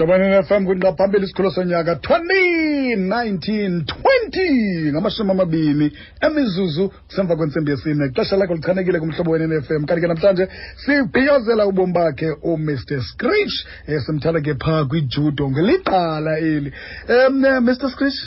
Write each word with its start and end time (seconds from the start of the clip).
mhlobane 0.00 0.42
FM 0.42 0.66
kwinqa 0.66 0.92
phambili 0.92 1.24
isikhulo 1.24 1.50
sonyaka 1.50 1.94
2019 1.94 3.82
20 3.82 4.92
ngamashumi 4.92 5.30
amabini 5.30 5.92
emizuzu 6.20 6.88
kusemva 7.06 7.36
kwentsimbi 7.36 7.70
yesine. 7.70 8.06
Ixesha 8.06 8.36
lakho 8.36 8.54
lichanekile 8.54 9.00
kumhlobo 9.00 9.30
wene 9.30 9.60
FM 9.60 9.84
kanti 9.84 10.00
ke 10.00 10.08
namhlanje 10.08 10.48
sibhiyozela 10.76 11.66
ubomi 11.66 11.92
bakhe 11.92 12.30
umr. 12.42 12.78
Scritch 13.02 13.66
um 13.88 14.00
simthanda 14.00 14.40
ke 14.40 14.54
phaa 14.54 14.84
kwijudo 14.84 15.50
ngeliqala 15.50 16.38
eli. 16.38 16.72
Um 17.08 17.40
mr 17.40 17.90
scritch 17.90 18.20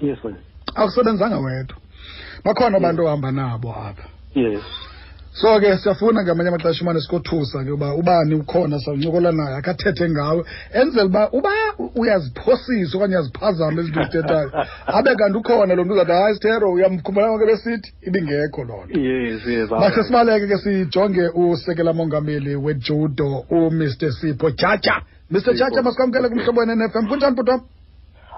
Yes, 0.00 0.18
awusebenzanga 0.74 1.38
wedwa. 1.38 1.76
Bakhona 2.44 2.76
abantu 2.76 3.04
ohamba 3.06 3.32
nabo 3.32 3.72
apha. 3.72 4.08
Yes. 4.34 4.62
So 5.40 5.60
ke 5.60 5.76
siyafuna 5.78 6.22
ngamanye 6.22 6.48
amaxesha 6.48 6.82
umane 6.82 7.00
sikothusa 7.00 7.64
ke 7.64 7.70
uba 7.70 7.94
ubani 7.94 8.34
ukhona 8.34 8.80
sawuncokola 8.80 9.32
naye 9.32 9.56
akathethe 9.56 10.08
ngawe. 10.10 10.44
Enzela 10.72 11.04
uba 11.04 11.30
uba 11.32 11.50
uyaziphosisa 11.94 12.96
okanye 12.96 13.14
uyaziphazama 13.14 13.80
ezinto 13.80 14.00
ezithethayo 14.00 14.50
abe 14.86 15.14
kanti 15.14 15.38
ukhona 15.38 15.74
lo 15.74 15.84
mntu 15.84 15.94
uzawuthi 15.94 16.12
hayi 16.12 16.34
sithero 16.34 16.72
uyamkhumbula 16.72 17.28
konke 17.28 17.46
besithi. 17.46 17.92
Ibingekho 18.08 18.64
loo 18.64 18.84
nto. 18.84 19.00
Yes, 19.00 19.46
yes. 19.46 19.70
makhe 19.70 20.02
sibaleke 20.02 20.46
ke 20.46 20.58
sijonge 20.58 21.28
usekela 21.34 21.92
mongameli 21.92 22.56
wejudo 22.56 23.44
umr. 23.50 23.90
Sipho 24.20 24.50
jaja. 24.50 25.02
Mr. 25.30 25.54
Jaja 25.54 25.82
masikwamkele 25.82 26.28
kumhlobo 26.28 26.60
wenenfm 26.60 27.08
kunjani 27.08 27.36
bhutam 27.36 27.60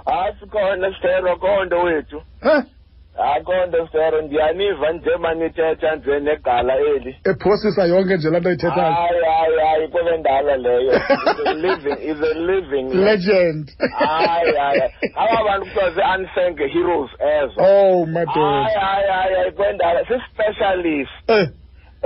hayi 0.05 0.35
sikhona 0.41 0.95
sitero 0.95 1.37
konto 1.37 1.79
wethu. 1.83 2.23
Um 2.43 2.77
hayi 3.19 3.45
konto 3.45 3.87
sitero 3.87 4.23
ndiyaniva 4.23 4.93
nje 4.93 5.17
manithetha 5.21 5.97
nje 5.97 6.21
negala 6.21 6.75
eli. 6.77 7.17
Ephosisa 7.31 7.85
yonke 7.85 8.17
nje 8.17 8.31
laa 8.31 8.41
nto 8.41 8.49
ayithethayo 8.49 8.93
hayi 8.95 9.23
hayi 9.25 9.59
hayi 9.69 9.89
kube 9.89 10.17
ndala 10.19 10.57
leyo. 10.57 10.93
Is 10.93 11.47
a 11.47 11.55
living 11.55 11.99
is 12.11 12.19
a 12.31 12.35
living 12.51 12.87
legend. 13.09 13.65
Hayi 13.99 14.57
hayi 14.57 14.83
aba 15.15 15.45
bantu 15.45 15.67
kuthiwa 15.67 15.91
zii-unsang 15.91 16.57
heroes 16.75 17.10
ezo. 17.21 17.60
Oh 17.60 18.05
hayi 18.05 18.07
madoda 18.07 18.79
hayi 18.79 19.09
hayi 19.10 19.35
hayi 19.35 19.53
kwendala 19.53 20.01
si-specialist. 20.09 21.10
Eh. 21.30 21.49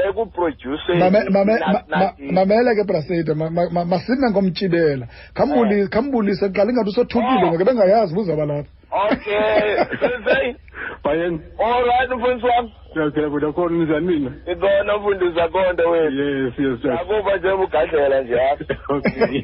ekuproducing 0.09 0.99
Mame- 0.99 1.29
mame- 1.31 1.59
na- 1.59 1.67
ma- 1.73 1.85
ma- 1.89 2.13
na- 2.19 2.33
mamele 2.33 2.75
ke 2.75 2.85
braside 2.85 3.35
ma- 3.35 3.51
ma- 3.51 3.71
ma- 3.71 3.85
masime 3.85 4.31
ngomtyibela 4.31 5.07
khambuli- 5.35 5.89
khambulise 5.89 6.49
kuqala 6.49 6.71
ingathi 6.73 6.91
usothukile 6.91 7.45
Oh. 7.45 7.49
ngoke 7.49 7.65
bengayazi 7.65 8.15
buzaba 8.15 8.47
lapha 8.47 8.69
okay 8.93 9.77
sensei 10.01 10.57
Bayen, 11.05 11.41
all 11.59 11.85
right 11.85 12.11
mfundisi 12.11 12.47
wami 12.47 12.73
siyaphila 12.95 13.31
kuda 13.31 13.53
khona 13.53 13.85
njani 13.85 14.07
mina? 14.07 14.33
ikhona 14.53 14.97
mfundisa 14.98 15.48
konto 15.48 15.91
wethu 15.91 16.17
Yes, 16.23 16.55
yes, 16.59 16.85
yes. 16.85 17.01
akuba 17.01 17.37
nje 17.37 17.55
bugadlela 17.57 18.20
nje 18.20 18.37
Okay. 18.89 19.43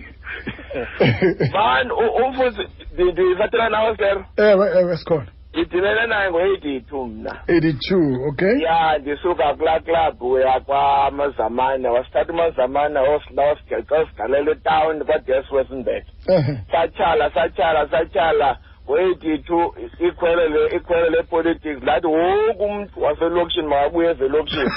man 1.53 1.91
umfundisi 2.27 2.69
ndisathela 3.13 3.69
nawe 3.69 3.97
sir? 3.97 4.25
Ewe 4.37 4.81
ewe 4.81 4.97
sikhona 4.97 5.27
ndidibene 5.53 6.07
naye 6.07 6.31
ngo-eighty 6.31 6.81
two 6.81 7.07
mna. 7.07 7.31
82 7.49 8.29
okay. 8.29 8.61
Ya 8.63 8.99
ndisuka 8.99 9.55
kulaa 9.55 9.81
club 9.81 10.41
yakwamazamane 10.41 11.89
wasithatha 11.89 12.33
umazamane 12.33 12.99
wasigalela 12.99 14.51
etawuni 14.53 15.05
kwades 15.05 15.51
wesenberg 15.53 16.05
Ehe. 16.29 16.59
satyhala 16.73 17.31
satyhala 17.35 17.89
satyhala 17.91 18.57
ngo-eighty 18.89 19.39
two 19.39 19.75
ikhwele 20.01 20.49
le 20.49 20.77
ikhwele 20.77 21.11
lepolitics 21.11 21.83
lathi 21.83 22.07
woke 22.07 22.65
umntu 22.65 23.03
waselokishini 23.03 23.69
makabuye 23.69 24.11
ezolokishini 24.11 24.71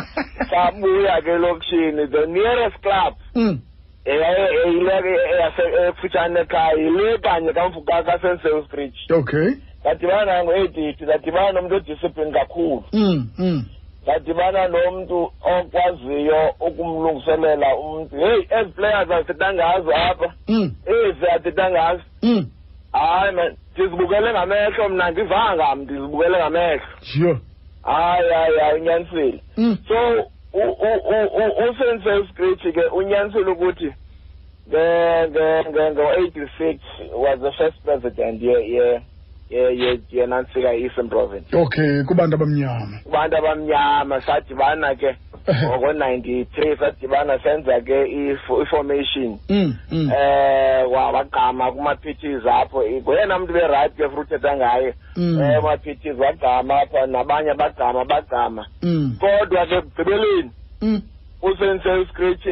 sabuya 0.50 1.22
ke 1.22 1.30
elokishini 1.30 2.06
the 2.06 2.26
nearest 2.26 2.76
club. 2.82 3.14
Mm. 3.34 3.60
ekufutshane 5.86 6.40
ekhaya 6.40 6.72
yile 6.72 7.18
kanye 7.18 7.52
kasensales 7.52 8.68
bridge. 8.70 8.98
Okay. 9.10 9.50
Ndadibana 9.80 10.24
naye 10.24 10.44
ngo-eighty 10.44 11.04
ndadibana 11.04 11.52
nomntu 11.52 11.74
odiscipline 11.74 12.32
kakhulu. 12.32 12.84
Mm, 12.92 13.28
mm. 13.38 13.64
ndadibana 14.02 14.68
nomntu 14.68 15.32
okwaziyo 15.42 16.54
ukumlungiselela 16.60 17.76
umntu. 17.76 18.16
Heyi 18.16 18.48
ezi 18.50 18.70
players 18.70 19.10
azithetha 19.10 19.54
ngazo 19.54 19.96
apha. 19.96 20.32
Mm, 20.48 20.74
ezi 20.86 21.26
athetha 21.34 21.70
ngazo. 21.70 22.02
Mm. 22.22 22.46
Hayi 22.94 23.32
man 23.36 23.56
ndizibukele 23.74 24.32
ngamehlo 24.32 24.88
mna 24.88 25.10
ndivanga 25.10 25.74
ndizibukele 25.74 26.36
ngamehlo 26.38 26.82
sure 27.00 27.38
hayi 27.82 28.28
hayi 28.32 28.58
hayi 28.58 28.80
unyanisile 28.80 29.40
Mm. 29.56 29.76
so 29.88 29.96
usensei 31.70 32.26
scritch 32.32 32.62
ke 32.74 32.80
unyanisile 32.92 33.50
ukuthi 33.50 33.92
nge- 34.68 35.90
ngo-eighty-six 35.92 36.80
was 37.14 37.40
the 37.40 37.52
first 37.52 37.82
president 37.84 38.42
ye- 38.42 38.52
ye- 38.52 38.60
ye- 38.68 38.92
ye- 38.92 39.00
yenantsika 39.50 40.74
eastern 40.74 41.08
province. 41.08 41.46
Okay 41.56 42.02
kubantu 42.04 42.34
abamnyama. 42.36 42.98
Kubantu 43.04 43.36
abamnyama 43.36 44.20
sadibana 44.20 44.94
ke 44.94 45.16
ngoko-ninety-three 45.64 46.76
sadibana 46.76 47.38
senza 47.42 47.80
ke 47.80 48.04
ifo- 48.06 48.62
i-formation. 48.62 49.38
Mm, 49.48 49.74
mm. 49.90 50.10
eh 50.10 50.84
wa- 50.90 51.10
wagqama 51.12 51.72
kuma-pitches 51.72 52.46
apho 52.46 52.82
ngoyena 53.02 53.38
mntu 53.38 53.52
berayithi 53.52 53.96
ke 53.96 54.08
futhi 54.08 54.34
uthetha 54.34 54.56
ngaye. 54.56 54.94
Mm. 55.16 55.40
eh 55.42 55.60
kuma-pitches 55.60 56.18
wagqama 56.18 56.80
apha 56.80 57.06
nabanye 57.06 57.54
bagqama 57.54 58.04
bagqama 58.04 58.66
Mm, 58.82 59.16
kodwa 59.20 59.66
ke 59.66 59.74
ekugqibeleni 59.76 60.50
mm, 60.82 61.02
usensei 61.42 62.06
scritch 62.06 62.46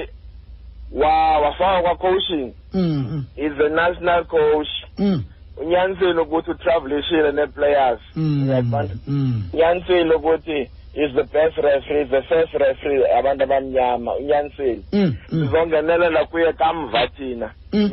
wa 0.92 1.38
wafaka 1.38 1.82
kwa-coaching. 1.82 2.52
Mm, 2.74 3.06
mm, 3.10 3.24
is 3.36 3.52
a 3.60 3.68
national 3.68 4.24
coach. 4.24 4.68
Mm, 4.98 5.24
unyanisile 5.56 6.20
ukuthi 6.20 6.50
utravelishile 6.50 7.32
nee-players 7.32 8.00
mm, 8.16 8.48
uyaqonda 8.48 8.94
mm. 9.06 9.42
unyanisile 9.52 10.14
ukuthi 10.14 10.68
is 10.94 11.10
the 11.14 11.22
best 11.22 11.56
referee 11.56 12.04
the 12.04 12.22
first 12.22 12.52
referee 12.52 13.04
abantu 13.18 13.44
abamnyama 13.44 14.14
unyanisile. 14.14 14.82
Mm, 14.92 15.16
sizongenelela 15.30 16.24
kuye 16.24 16.52
kamva 16.52 17.08
thina. 17.08 17.50
Mm, 17.72 17.90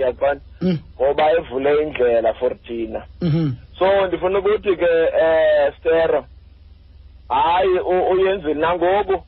ngoba 0.96 1.32
evule 1.32 1.84
indlela 1.84 2.34
for 2.34 2.56
thina. 2.62 3.04
Mhm. 3.22 3.52
so 3.80 4.08
ndifuna 4.08 4.40
ukuthi 4.40 4.76
ke 4.76 4.86
eh 5.22 5.74
stero 5.80 6.26
hayi 7.30 7.80
uyenzile 8.12 8.54
nangoku. 8.54 9.24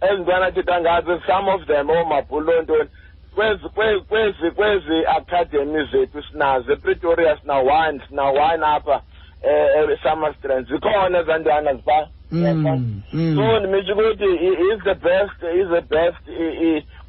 Ezintwana 0.00 0.50
thetha 0.50 0.80
ngazo 0.80 1.20
some 1.26 1.50
of 1.50 1.66
them 1.66 1.90
oomabhulo 1.90 2.62
ntoni? 2.62 2.88
Kwezi 3.34 4.50
kwezi 4.50 5.06
academy 5.06 5.84
zethu 5.92 6.22
sinazo 6.22 6.72
epretoria 6.72 7.36
sina 7.36 7.58
one 7.58 8.00
sina 8.08 8.22
one 8.24 8.66
apha 8.66 9.00
eh 9.42 9.98
summerstrand 10.02 10.68
zikhona 10.68 11.18
ezaa 11.18 11.38
ntwana 11.38 11.74
zipha 11.74 12.08
Mm, 12.34 13.02
mm. 13.12 13.36
so 13.36 13.58
ndimitsho 13.60 13.92
ukuthi 13.92 14.24
is 14.24 14.82
the 14.84 14.94
best 14.94 15.42
is 15.60 15.68
the 15.68 15.80
best 15.80 16.18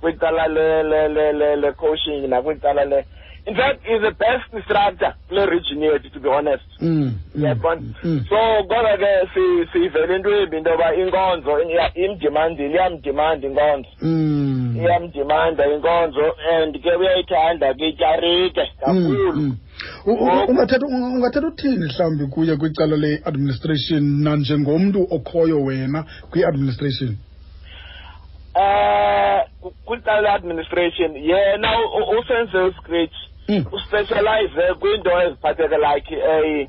kwicala 0.01 0.47
le 0.47 0.83
le 0.83 1.07
le 1.07 1.33
le 1.33 1.55
le 1.55 1.71
coaching 1.71 2.27
nakwicala 2.27 2.85
le 2.85 3.05
in 3.45 3.55
fact 3.55 3.85
is 3.87 4.01
the 4.01 4.11
best 4.11 4.53
instructor 4.53 5.13
kule 5.29 5.45
region 5.45 5.83
yethu 5.83 6.09
to 6.09 6.19
be 6.19 6.29
honest 6.29 6.63
Mm, 6.81 7.13
uyaqonda 7.35 7.99
mm. 8.03 8.25
so 8.29 8.35
kodwa 8.63 8.97
ke 8.97 9.27
si- 9.33 9.65
siyivele 9.71 10.15
into 10.15 10.29
embi 10.41 10.57
into 10.57 10.69
yoba 10.69 10.95
inkonzo 10.95 11.59
imdimandile 11.95 12.69
iyamdimanda 12.69 13.47
inkonzo. 13.47 13.89
Iyamdimanda 14.77 15.63
inkonzo 15.73 16.35
and 16.53 16.81
ke 16.83 16.95
uyayithanda 16.95 17.73
ke 17.73 17.87
ityarike 17.89 18.71
kakhulu 18.79 19.33
Mm, 19.33 19.57
mm. 20.05 20.47
Ungathetha 20.49 20.85
un- 20.87 21.15
ungathetha 21.15 21.47
uthini 21.47 21.85
mhlawumbi 21.85 22.25
kuye 22.27 22.55
kwicala 22.57 22.95
le-administration 22.97 24.03
nanjengomntu 24.23 25.07
okhoyo 25.11 25.61
wena 25.63 26.05
kwi-administration 26.31 27.17
ku- 29.61 29.73
kwicala 29.85 30.21
le-administration 30.21 31.15
yena 31.15 31.69
u- 31.79 31.97
u- 31.97 32.19
usensei 32.19 32.71
scratch 32.73 33.13
Mm. 33.49 33.65
uspecialize 33.71 34.73
kwiinto 34.79 35.21
eziphatheka 35.21 35.77
like 35.77 36.15
a 36.15 36.67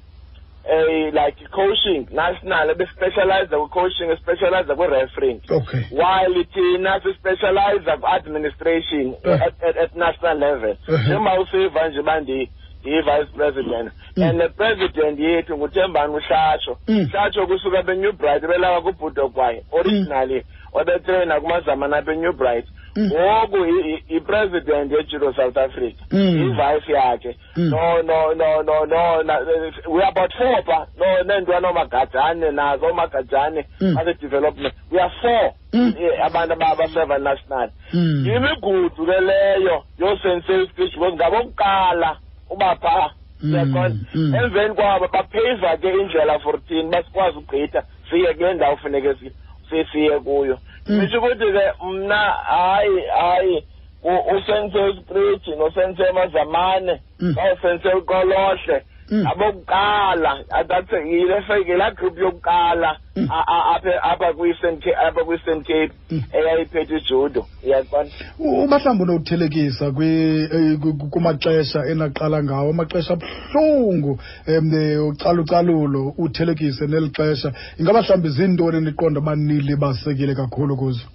a 0.70 1.10
like 1.10 1.44
coaching 1.50 2.06
national 2.10 2.70
ebespecialize 2.70 3.46
kwi-coaching 3.56 4.10
especialize 4.10 4.74
kwi-refereeing 4.74 5.40
okay 5.50 5.80
while 5.90 6.44
thina 6.54 7.00
sispecialize 7.00 7.84
ku-administration 8.00 9.14
Eh. 9.24 9.40
at, 9.42 9.54
at, 9.68 9.76
at 9.76 9.96
national 9.96 10.38
level 10.38 10.76
Eh. 10.88 11.00
njengoba 11.06 11.40
usiva 11.40 11.88
nje 11.88 12.00
uba 12.00 12.20
ndi 12.20 12.50
ndiyi-vice 12.80 13.32
president 13.36 13.92
Mm. 14.16 14.22
and 14.22 14.40
the-president 14.40 15.18
yethu 15.20 15.56
nguthembani 15.56 16.14
uhlatsho 16.14 16.78
Mm. 16.88 17.08
hlatsho 17.12 17.46
kusuka 17.46 17.82
benew 17.82 18.12
bright 18.12 18.42
belaka 18.46 18.80
kubhudo 18.80 19.28
kwaye 19.28 19.64
originally 19.72 20.44
wabetreyina 20.72 21.40
kumazamana 21.40 22.02
benew 22.02 22.32
bright 22.32 22.64
Mm. 22.66 22.74
Ngoku 22.98 23.56
i- 23.66 23.90
i- 23.92 24.16
i-president 24.16 24.92
yejudo 24.92 25.32
south 25.32 25.56
africa 25.56 26.02
Mm. 26.10 26.42
ivice 26.42 26.92
yakhe 26.92 27.36
Mm. 27.56 27.70
no 27.70 28.02
no 28.02 28.34
no 28.34 28.62
no 28.62 28.84
no 28.86 29.22
na- 29.22 29.40
we 29.88 30.02
are 30.02 30.08
about 30.08 30.32
four 30.34 30.62
pha 30.64 30.86
no 30.98 31.22
neentwana 31.22 31.68
oomagajane 31.68 32.50
nazo 32.50 32.86
oomagajane 32.86 33.64
Mm. 33.80 33.98
ase-development 33.98 34.74
we 34.90 35.00
are 35.00 35.12
four 35.22 35.52
Mm. 35.72 35.94
eh, 36.00 36.24
abantu 36.26 36.52
aba- 36.54 36.68
abaseva 36.72 37.18
national 37.18 37.70
Mm. 37.92 38.26
imigudu 38.26 39.06
ke 39.06 39.20
leyo 39.20 39.84
yoosensei 39.98 40.66
speech 40.68 40.94
because 40.94 41.14
ngabokuqala 41.16 42.16
uba 42.50 42.76
phaa 42.76 43.10
Mm, 43.42 43.54
uyaqonda 43.54 43.96
mm. 44.14 44.34
emveni 44.34 44.74
kwabo 44.74 45.08
baphayiva 45.12 45.76
ke 45.76 45.88
indlela 46.00 46.38
fourteen 46.38 46.90
basikwazi 46.90 47.38
ugqitha 47.38 47.82
siye 48.10 48.34
kule 48.34 48.54
ndawo 48.54 48.76
funeke 48.76 49.14
si- 49.14 49.32
si- 49.70 49.84
siye 49.92 50.20
kuyo 50.20 50.58
Mm. 50.86 50.96
nditsho 50.96 51.18
ukuthi 51.18 51.52
ke 51.52 51.64
mna 51.84 52.16
hayi 52.50 53.00
hayi 53.18 53.64
u- 54.02 54.36
usensei 54.36 54.92
sprich 55.00 55.46
nosensei 55.48 56.12
mazamane 56.12 57.00
Mm. 57.20 57.34
nosensei 57.36 57.94
uqolohle 57.94 58.76
Mm. 58.76 58.93
Abokuqala 59.10 60.44
that's 60.68 60.92
yile 60.92 61.42
yilaa 61.68 61.90
group 61.90 62.18
yokuqala 62.18 62.96
Mm. 63.16 63.28
a- 63.30 63.44
a- 63.46 63.76
apha 63.76 64.02
apha 64.02 64.32
kwi-Eastern 64.32 64.76
Cape 64.80 64.96
apha 64.96 65.24
kwi-Eastern 65.24 65.62
Cape 65.62 65.92
Mm. 66.10 66.22
eyayiphethe 66.32 66.96
ijudo. 66.96 67.46
Uyaqonda 67.64 68.10
uba 68.38 68.78
mhlawumbi 68.78 69.02
unothelekisa 69.04 69.90
kwi- 69.90 70.48
eh, 70.54 70.78
ku- 70.80 71.10
kumaxesha 71.10 71.86
enaqala 71.86 72.42
ngawo 72.42 72.70
amaxesha 72.70 73.12
abuhlungu 73.14 74.18
um 74.48 75.08
ucalucalulo 75.08 76.14
uthelekise 76.18 76.86
neli 76.86 77.10
xesha. 77.10 77.52
Ingaba 77.78 78.02
mhlawumbi 78.02 78.28
zintoni 78.28 78.80
niqonda 78.80 79.20
uba 79.20 79.36
nilibasekile 79.36 80.34
kakhulu 80.34 80.76
kuzo? 80.76 81.06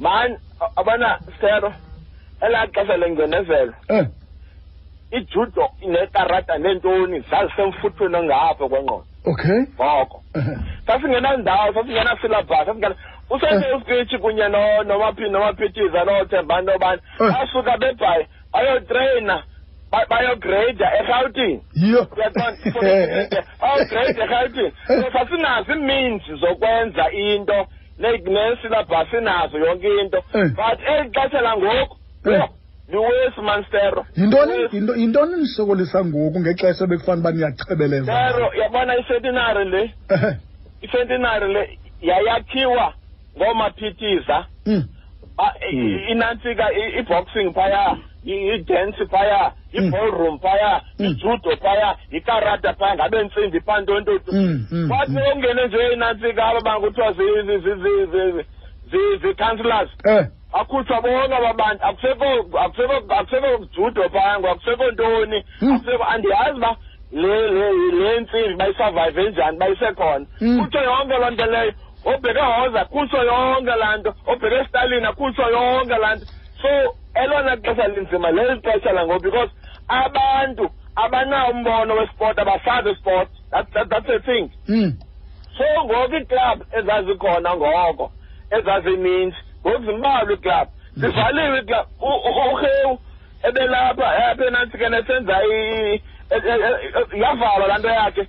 Man 0.00 0.36
abana 0.76 1.18
sero 1.40 1.72
elaa 2.40 2.66
xesha 2.66 2.96
lengenezelo 2.96 3.74
eh. 3.88 4.06
Ijudo 5.10 5.68
nekarata 5.86 6.58
neentoni 6.58 7.20
zazisemfuthweni 7.20 8.22
ngapha 8.22 8.68
kwengqondo. 8.68 9.04
Okay. 9.26 9.60
Ngoko. 9.74 10.22
Sasingenandawo 10.86 11.72
sasingenasilabhasi 11.74 12.64
sasingena 12.66 12.94
usente 13.30 14.18
kunye 14.18 14.48
no- 14.48 14.82
nomaphi 14.82 15.28
nomaphithiza 15.30 16.04
noothembani 16.04 16.66
nobani. 16.66 17.02
Eh. 17.20 17.32
basuka 17.32 17.78
bebhayi 17.78 18.26
bayotreyina 18.52 19.42
ba- 19.92 20.06
bayogreyida 20.10 20.98
erhawutini. 20.98 21.60
Bayogreyida 23.60 24.22
erhawutini. 24.24 24.72
So 24.86 25.10
sasinazo 25.12 25.72
iiminzi 25.72 26.34
zokwenza 26.40 27.10
into 27.10 27.66
ne- 27.98 28.18
nesilabhasi 28.18 29.10
sinazo 29.10 29.58
yonke 29.58 29.88
into. 30.00 30.18
Eh. 30.18 30.50
but 30.56 30.78
eli 30.88 31.10
xesha 31.10 31.40
langoku 31.40 31.96
Eh. 32.26 32.48
Liwesi 32.88 33.40
manstero. 33.40 34.06
Yintoni? 34.16 34.52
Yinto- 34.72 34.96
yintoni 34.96 35.36
nisokolisa 35.36 36.04
ngoku 36.04 36.40
ngexesha 36.40 36.84
ebekufanele 36.84 37.20
uba 37.20 37.32
niyachebeleza? 37.32 38.12
Stero 38.12 38.54
yabona 38.62 38.96
isentinari 38.96 39.64
le? 39.70 39.94
Isentinari 40.82 41.52
le 41.54 41.78
yayakhiwa 42.02 42.92
ngoomaphithiza 43.38 44.46
mm, 44.66 44.84
Ah, 45.38 45.52
i- 45.70 45.76
i- 45.76 46.10
inantsika 46.12 46.72
i-boxing 46.98 47.52
phaya 47.52 47.96
i-dance 48.24 49.04
phaya 49.10 49.52
Mm. 49.74 49.84
i-ballroom 49.88 50.38
phaya 50.38 50.80
ijudo 50.98 51.56
phaya 51.56 51.96
ikarata 52.10 52.72
phaya 52.74 52.94
ngabe 52.94 53.22
ntsimbi 53.24 53.60
phaa 53.60 53.80
ntontotu 53.80 54.32
mm, 54.32 54.88
kwathi 54.88 55.18
ongene 55.32 55.66
nje 55.66 55.92
inantsika 55.92 56.44
aba 56.46 56.60
bangakuthiwa 58.92 59.18
zi-councillors 59.22 59.90
eh. 60.04 60.26
Akhutshwa 60.52 61.00
bonke 61.02 61.34
aba 61.34 61.52
bantu 61.52 61.84
akusekho 61.84 62.58
akusekho 62.58 63.14
akusekho 63.14 63.64
judo 63.76 64.08
phaya 64.08 64.38
ngo 64.40 64.48
akusekho 64.50 64.90
ntoni 64.90 65.44
Mm. 65.60 65.72
akusekho 65.76 66.04
andiyazi 66.04 66.56
uba 66.58 66.76
le 67.12 67.48
le 67.48 67.72
le 67.92 68.20
ntsimbi 68.20 68.54
bayisurvive 68.54 69.30
njani 69.30 69.58
bayisekhona. 69.58 70.26
Mm. 70.40 70.60
kutsho 70.64 70.78
yonke 70.80 71.18
loo 71.18 71.30
nto 71.30 71.46
leyo 71.46 71.72
obheke 72.04 72.40
hoza 72.40 72.84
kutsho 72.84 73.16
yonke 73.24 73.70
laa 73.76 73.96
nto 73.96 74.14
obheke 74.26 74.64
stalin 74.68 75.06
kutsho 75.14 75.42
yonke 75.50 75.96
laa 75.96 76.14
nto. 76.14 76.26
So 76.62 76.68
elona 77.14 77.56
xesha 77.56 77.88
linzima 77.88 78.30
leli 78.30 78.60
xesha 78.60 78.92
langoku 78.92 79.22
because 79.22 79.50
abantu 79.88 80.70
abanawo 80.96 81.50
umbono 81.50 81.94
wesport 81.94 82.38
abasazi 82.38 82.94
sport. 82.94 83.28
That's, 83.50 83.70
that, 83.74 83.88
that's 83.90 84.08
a 84.08 84.18
thing. 84.20 84.50
Mm, 84.68 84.92
so 85.58 85.64
ngoku 85.84 86.14
iiklab 86.14 86.62
ezazikhona 86.78 87.56
ngoko 87.56 88.12
ezazininzi 88.50 89.36
ngoku 89.66 89.84
zimbalwa 89.84 90.32
iiklab 90.32 90.68
zivaliwe 90.96 91.58
iiklab 91.58 91.86
urhewu 92.00 92.98
ebelapha 93.48 94.28
apha 94.30 94.44
enantsike 94.46 94.88
nesenza 94.88 95.44
i- 95.44 95.94
e- 95.94 96.00
e- 96.30 96.60
e- 96.98 97.20
yavalwa 97.20 97.68
laa 97.68 97.78
nto 97.78 97.88
yakhe. 97.88 98.26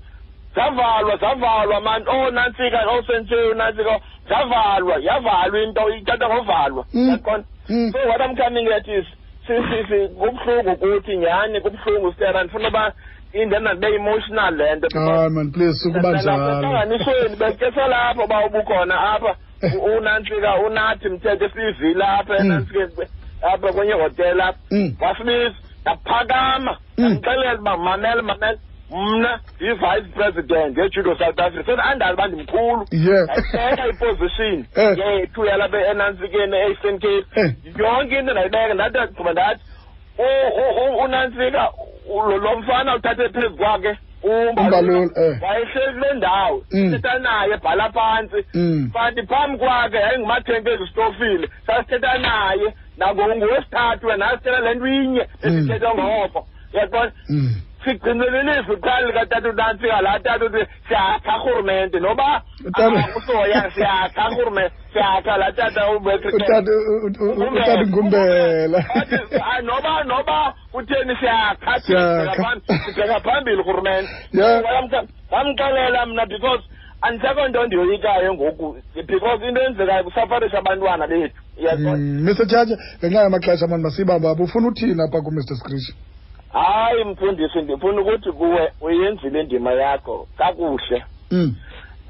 Zavalwa 0.56 1.18
zavalwa 1.18 1.81
man. 1.81 2.08
Oonantsika 2.08 2.80
oosentseyo 2.90 3.54
nantsika 3.54 4.00
zavalwa 4.30 4.96
yavalwa 5.02 5.60
into 5.64 5.90
ithatha 5.90 6.30
ngovalwa. 6.30 6.86
Mm. 6.94 7.10
yaqonda 7.10 7.48
mm. 7.70 7.92
so 7.92 7.98
what 8.10 8.22
i'm 8.22 8.36
coming 8.36 8.68
at 8.74 8.88
is 8.88 9.06
si 9.48 9.54
si 9.54 9.78
si 9.90 10.08
kubuhlungu 10.08 10.75
kuthi 10.75 11.18
nyhani 11.18 11.62
kubuhlungu 11.62 12.13
stera 12.13 12.44
ndifuna 12.44 12.68
uba 12.68 12.92
indena 13.34 13.74
ndibe 13.74 13.96
emotional 13.96 14.56
le 14.56 14.75
nto. 14.75 14.88
Hayi 15.00 15.30
man 15.30 15.52
please 15.52 15.80
sukuba 15.80 16.12
njalo. 16.12 16.52
entlanganisweni 16.54 17.36
besike 17.36 17.72
selapho 17.72 18.24
uba 18.24 18.46
ubukhona 18.46 19.00
apha. 19.13 19.36
Unantsika 19.98 20.56
unathi 20.56 21.09
mthetho 21.09 21.45
esiyivile 21.45 22.04
apha 22.06 22.33
Mm. 22.33 22.45
enantsikeni 22.45 23.07
apha 23.54 23.74
kwenye 23.74 23.94
hotela 23.94 24.45
apha 24.48 24.59
Mm. 24.71 24.95
wasibiza 25.01 25.56
ndaphakama 25.81 26.77
Mm. 26.98 27.06
ndamxelela 27.06 27.59
uba 27.59 27.77
mamela 27.77 28.21
mamela 28.21 28.57
mna 28.92 29.39
yi-vice 29.59 30.09
president 30.15 30.77
yejudo 30.77 31.15
south 31.18 31.39
africa 31.39 31.65
sendandazi 31.65 32.13
uba 32.13 32.27
ndimkhulu 32.27 32.86
ndayibeka 32.92 33.88
iposition 33.88 34.65
Eh. 34.75 34.98
yethu 34.98 35.45
yalapha 35.45 35.86
enantsikeni 35.92 36.56
e-eastern 36.57 37.00
cape 37.00 37.25
Eh. 37.36 37.53
yonke 37.80 38.19
into 38.19 38.31
ndayibeka 38.31 38.74
ndathi 38.74 39.13
gqiba 39.13 39.31
ndathi 39.31 39.62
unantsika 41.03 41.69
lo 42.42 42.57
mfana 42.60 42.95
uthathe 42.95 43.30
phezu 43.30 43.56
kwakhe 43.57 43.98
Umbalula, 44.31 45.09
eh. 45.15 45.38
wayehleli 45.44 45.94
kule 45.94 46.13
ndawo 46.13 46.63
Mm. 46.71 46.91
sithetha 46.91 47.19
naye 47.19 47.53
ebhala 47.53 47.89
phantsi 47.91 48.45
Mm. 48.53 48.91
kanti 48.94 49.21
phambi 49.27 49.57
kwakhe 49.57 49.97
yayingumathenke 49.97 50.69
ezistofile 50.71 51.50
sasithetha 51.68 52.18
naye 52.18 52.74
nangongowesithathu 52.97 54.07
wena 54.07 54.29
sithetha 54.38 54.59
le 54.59 54.74
nto 54.75 54.88
inye 54.88 55.27
esithetha 55.44 55.94
ngoko 55.94 56.47
uyaqona 56.74 57.12
Mm. 57.29 57.56
Sigcinelelise 57.83 58.74
iqala 58.74 59.07
likatata 59.07 59.50
unantsika 59.50 60.01
laa 60.01 60.19
tata 60.19 60.45
uthi 60.45 60.65
siyakha 60.88 61.33
rhurumente 61.38 62.00
noba 62.00 62.41
Utata- 62.65 63.09
usoya 63.18 63.71
siyakha 63.75 64.29
rhurumente 64.29 64.74
siyakha 64.94 65.38
laa 65.38 65.51
tata 65.51 65.91
utata 65.91 66.71
utata 67.51 67.85
ngumbela. 67.88 68.79
Ah, 69.44 69.62
noba 69.62 70.03
noba 70.03 70.53
kutheni 70.71 71.15
siyakha. 71.19 71.79
Siyakha. 71.79 72.56
sibheka 72.85 73.19
phambili 73.19 73.57
urhurumente 73.62 74.10
Yeah. 74.34 74.62
ngamxelela 75.31 76.05
mna 76.05 76.25
because 76.25 76.63
andisekho 77.01 77.48
nto 77.48 77.65
ndiyoyikayo 77.67 78.34
ngoku 78.34 78.75
because 79.07 79.48
into 79.48 79.62
enzekayo 79.62 80.03
kusafarisha 80.03 80.57
abantwana 80.57 81.07
bethu. 81.07 81.36
Uyaqonda 81.57 81.98
Mm, 81.98 82.24
mr 82.25 82.46
chacha 82.48 82.77
ngenxa 83.00 83.22
yamaxesha 83.24 83.67
mani 83.67 83.84
masibamba 83.84 84.29
apha 84.31 84.43
ufuna 84.43 84.67
uthini 84.67 85.01
apha 85.01 85.22
kumr 85.22 85.41
skrish 85.43 85.93
hayi 86.58 87.04
mfundisi 87.04 87.62
ndifuna 87.62 88.02
ukuthi 88.02 88.32
kuwe 88.32 88.72
uyenzile 88.82 89.40
indima 89.42 89.72
yakho 89.72 90.28
kakuhle 90.38 91.04
mm. 91.32 91.56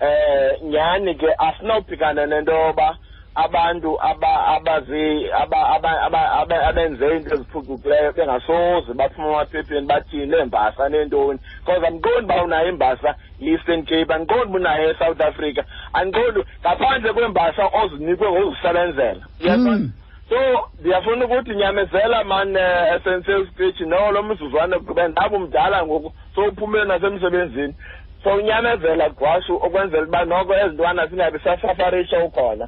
eh 0.01 0.61
nyani 0.63 1.15
ke 1.15 1.27
asinawuphikana 1.37 2.25
nento 2.25 2.51
yoba 2.51 2.97
abantu 3.35 4.01
aba 4.01 4.47
abazi 4.47 5.31
aba 5.33 5.69
aba- 5.69 6.01
aba- 6.01 6.31
aba- 6.31 6.67
abenze 6.67 7.17
into 7.17 7.33
eziphucukileyo 7.35 8.13
bengasoze 8.13 8.93
baphuma 8.93 9.27
emaphepheni 9.27 9.87
bathini 9.87 10.25
neembasa 10.25 10.89
neentoni 10.89 11.39
because 11.65 11.87
andiqondi 11.87 12.23
uba 12.25 12.43
unayo 12.43 12.69
imbasa 12.69 13.15
i-eastern 13.41 13.83
cape 13.85 14.13
andiqondi 14.13 14.45
uba 14.49 14.59
unayo 14.59 14.89
esouth 14.91 15.21
africa 15.21 15.63
andiqondi 15.93 16.43
ngaphandle 16.61 17.13
kweembasa 17.13 17.65
ozinikwe 17.83 18.31
ngozisebenzela 18.31 19.21
uyaqonda 19.43 19.71
Mm. 19.71 19.91
So 20.29 20.35
ndiyafuna 20.79 21.25
ukuthi 21.25 21.55
nyamezela 21.55 22.23
man 22.23 22.55
uh, 22.55 23.03
sensei 23.03 23.47
speech 23.47 23.79
no 23.81 24.11
lo 24.11 24.23
mzuzwana 24.23 24.79
kugqibela 24.79 25.07
ndabe 25.07 25.37
mdala 25.37 25.85
ngoku 25.85 26.11
so 26.35 26.41
uphumele 26.41 26.85
nasemsebenzini. 26.85 27.75
So 28.23 28.35
unyamezela 28.35 29.09
gwashu 29.09 29.55
okwenzela 29.55 30.07
uba 30.07 30.25
noko 30.25 30.53
ezi 30.55 30.73
ntwana 30.73 31.09
singabi 31.09 31.39
sasafarisha 31.39 32.23
ukhona. 32.23 32.67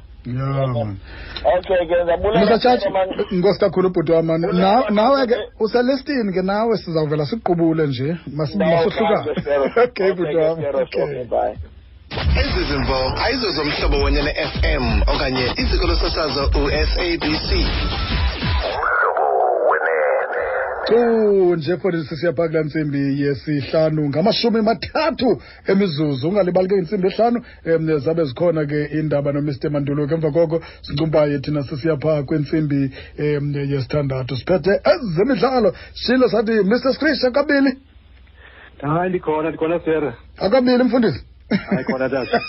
Okay 1.58 1.86
ke 1.86 1.96
nkosi 3.36 3.60
kakhulu 3.60 3.90
bhuti 3.90 4.12
wam 4.12 4.26
mani 4.26 4.46
nawe 4.90 5.26
ke 5.26 5.36
uselestini 5.60 6.32
ke 6.32 6.42
nawe 6.42 6.76
sizawuvela 6.76 7.26
siqubule 7.26 7.86
nje 7.86 8.16
masuhlukane 8.36 9.30
okay 9.84 10.12
bhuti 10.12 10.36
wam 10.36 10.58
okay. 10.74 11.24
Ezi 12.40 12.72
zimvo 12.72 13.12
ayizo 13.24 13.50
zomhlobo 13.50 14.04
wenye 14.04 14.22
ne-fm 14.22 15.02
okanye 15.14 15.44
iziko 15.56 15.86
losasazo 15.86 16.44
usabc 16.46 17.50
kunje 20.86 21.76
fondisi 21.76 22.16
siyapha 22.16 22.48
kulaa 22.48 22.62
ntsimbi 22.62 23.22
yesihlanu 23.22 24.08
ngamashumi 24.08 24.62
mathathu 24.62 25.42
emizuzu 25.66 26.28
ungalibali 26.28 26.68
ke 26.68 26.74
intsimbi 26.74 27.08
ehlanu. 27.08 27.44
Um 27.66 27.98
zabe 27.98 28.24
zikhona 28.24 28.66
ke 28.66 28.90
iindaba 28.94 29.32
nomr. 29.32 29.70
Mandulo 29.70 30.06
ke 30.06 30.14
emva 30.14 30.30
koko 30.30 30.62
sincumbaye 30.82 31.38
thina 31.38 31.62
sisiyapha 31.62 32.22
kwintsimbi 32.22 32.90
um 33.18 33.54
yesithandathu. 33.54 34.36
Siphethe 34.36 34.80
ezemidlalo. 34.92 35.74
Shilo 35.94 36.28
sathi 36.28 36.52
mr 36.52 36.94
scrish 36.94 37.24
akabili? 37.24 37.78
Hayi 38.82 39.08
ndikhona 39.10 39.48
ndikhona 39.48 39.80
sera 39.80 40.14
akabili 40.38 40.84
mfundisi 40.84 41.29
hayi 41.56 41.84
khona 41.84 42.08
tata 42.10 42.40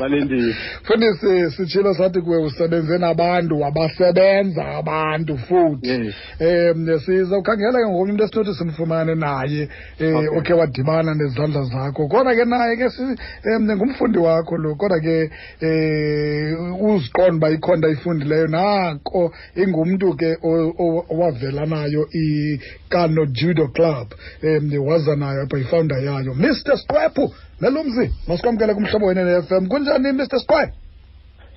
balindile. 0.00 0.54
Mfundisi 0.82 1.50
sitshilo 1.56 1.94
sathi 1.94 2.20
kuwe 2.20 2.38
usebenze 2.38 2.98
nabantu 2.98 3.60
wabasebenza 3.60 4.66
abantu 4.66 5.38
futhi. 5.38 5.88
Yes. 5.88 6.14
um 6.40 6.98
sizawukhangela 7.00 7.72
ke 7.78 7.86
ngomnye 7.88 8.12
umntu 8.12 8.24
esinothi 8.24 8.54
simfumane 8.54 9.14
naye 9.14 9.68
um 10.00 10.16
Okay. 10.16 10.38
okhe 10.38 10.52
wadibana 10.52 11.14
nezandla 11.14 11.62
zakho. 11.64 12.08
Kodwa 12.08 12.34
ke 12.34 12.44
naye 12.44 12.76
ke 12.76 12.90
si- 12.90 13.16
um 13.56 13.70
ngumfundi 13.76 14.18
wakho 14.18 14.56
lo 14.56 14.74
kodwa 14.74 15.00
ke 15.00 15.30
um 15.62 16.80
uziqonda 16.90 17.36
uba 17.36 17.50
ikhonda 17.50 17.88
ifundileyo. 17.88 18.46
Nako 18.46 19.32
ingumntu 19.56 20.16
ke 20.16 20.36
o- 20.42 20.74
o- 20.78 21.06
owavela 21.10 21.66
nayo 21.66 22.08
ikano 22.12 23.26
judo 23.26 23.68
club. 23.68 24.08
Um 24.42 24.86
waza 24.86 25.16
nayo 25.16 25.42
apha 25.42 25.58
yifounder 25.58 25.98
yayo. 26.04 26.34
Mr 26.34 26.78
squephu 26.78 27.32
nelumzi 27.60 28.10
masikwamkele 28.28 28.74
kumhlobo 28.74 29.06
wena 29.06 29.24
ne-fm 29.24 29.66
kunjani 29.68 30.12
mr 30.12 30.40
square 30.40 30.72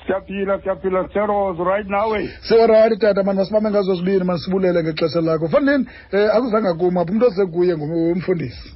siyaphila 0.08 0.62
siyaphila 0.62 1.08
seros 1.14 1.58
right 1.60 1.88
now 1.90 2.16
eh? 2.16 2.30
Siwarayithi 2.42 2.98
tata 3.00 3.24
mani 3.24 3.40
masibambe 3.40 3.70
ngazo 3.70 3.96
zibini 3.96 4.24
masibulele 4.24 4.84
ngexesha 4.84 5.22
lakho. 5.22 5.48
Fanini 5.50 5.88
um 6.14 6.30
akuzange 6.34 6.74
kuma 6.80 7.06
phi 7.06 7.12
umntu 7.12 7.26
osekuye 7.26 7.78
ngumfundisi 7.78 8.76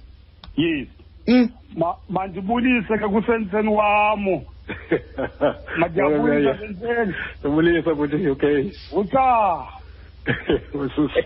yes. 0.58 0.88
Mm. 1.28 1.50
Ma- 1.78 1.96
mandibulise 2.10 2.98
ke 2.98 3.08
kusenseni 3.08 3.70
wamo 3.70 4.44
mandiyabulisa 5.80 6.58
senseni 6.58 7.14
ndibulisa 7.40 7.96
futhi 7.96 8.28
okay. 8.30 8.72
Usus. 10.74 11.12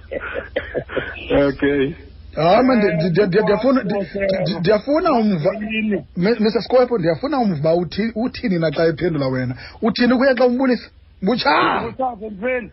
Okay. 1.47 1.93
Hayi 2.35 2.63
ma 2.67 2.75
ndi- 2.75 2.93
ndi- 2.95 3.09
ndi- 3.09 3.41
ndiyafuna 3.43 3.81
ndi- 3.81 4.07
ndi- 4.41 4.59
ndiyafuna 4.59 5.11
umva 5.13 5.49
yini 5.59 6.05
M- 6.17 6.37
mr 6.39 6.61
squepo 6.61 6.97
ndiyafuna 6.97 7.37
umva 7.39 7.59
uba 7.59 7.73
uthi- 7.73 8.11
uthini 8.15 8.59
na 8.59 8.71
xa 8.71 8.83
ephendula 8.85 9.27
wena? 9.27 9.55
Uthini 9.81 10.15
kuye 10.17 10.33
xa 10.35 10.45
umbulisa? 10.45 10.89
Butsha 11.21 11.49
utsa 11.87 12.15
senseni 12.19 12.71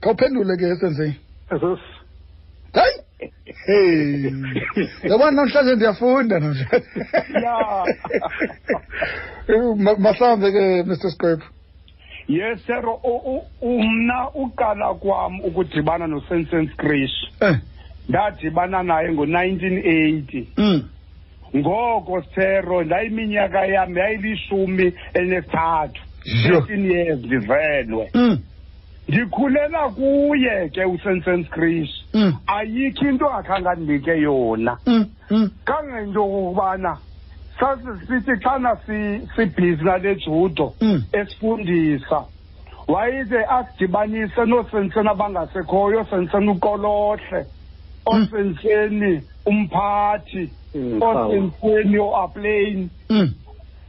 khawuphendule 0.00 0.56
ke 0.56 0.64
esenzeni 0.68 1.16
usus 1.56 1.80
hayi! 2.74 2.94
Hey! 3.66 4.30
Yabona 5.10 5.30
namhlanje 5.30 5.74
ndiyafunda 5.74 6.40
namhlanje. 6.40 6.84
Ya. 7.44 7.56
Ma- 9.76 9.96
mahlambe 9.98 10.52
ke 10.52 10.82
mr 10.82 11.10
squepo 11.10 11.44
yes 12.28 12.58
sero 12.66 12.94
u- 13.04 13.22
u- 13.36 13.44
umna 13.60 14.30
uqala 14.34 14.94
kwam 14.94 15.40
ukudibana 15.40 16.06
nosensen 16.06 16.68
skrish 16.72 17.16
eh. 17.40 17.56
Ndadibana 18.08 18.82
naye 18.82 19.12
ngo-nineteen 19.12 19.78
eighty. 19.86 20.48
Mm. 20.56 20.82
Ngoko 21.56 22.22
sero 22.34 22.84
ndayiminyaka 22.84 23.66
yam 23.66 23.96
yayilishumi 23.98 24.92
elinesithathu. 25.14 26.00
Yho. 26.24 26.60
thirteen 26.60 26.90
years 26.90 27.18
ndivelwe. 27.18 28.10
Mm. 28.14 28.38
Ndikhulela 29.08 29.88
kuye 29.88 30.68
ke 30.68 30.84
usensen 30.84 31.44
skrish 31.44 31.90
mm. 32.14 32.32
Ayikho 32.46 33.08
into 33.08 33.26
angakhange 33.30 33.68
andinike 33.68 34.10
yona. 34.20 34.78
Mm 34.86 35.06
mm. 35.30 35.50
Kangento 35.64 36.24
okokubana 36.24 36.98
sasisithi 37.60 38.36
xana 38.42 38.76
si- 38.86 39.28
sibhizi 39.36 39.84
nale 39.84 40.14
judo 40.16 40.74
Mm. 40.80 41.02
esifundisa 41.12 42.24
wayide 42.88 43.44
asidibanise 43.44 44.44
noosenseni 44.44 45.08
abangasekhoyo 45.08 46.00
osenseni 46.00 46.48
uqolohle 46.50 47.46
osenseni 48.06 49.22
umphathi. 49.46 50.50
Mm, 50.74 51.02
osenseni 51.02 51.98
oaplane 51.98 52.88
mm. 53.10 53.30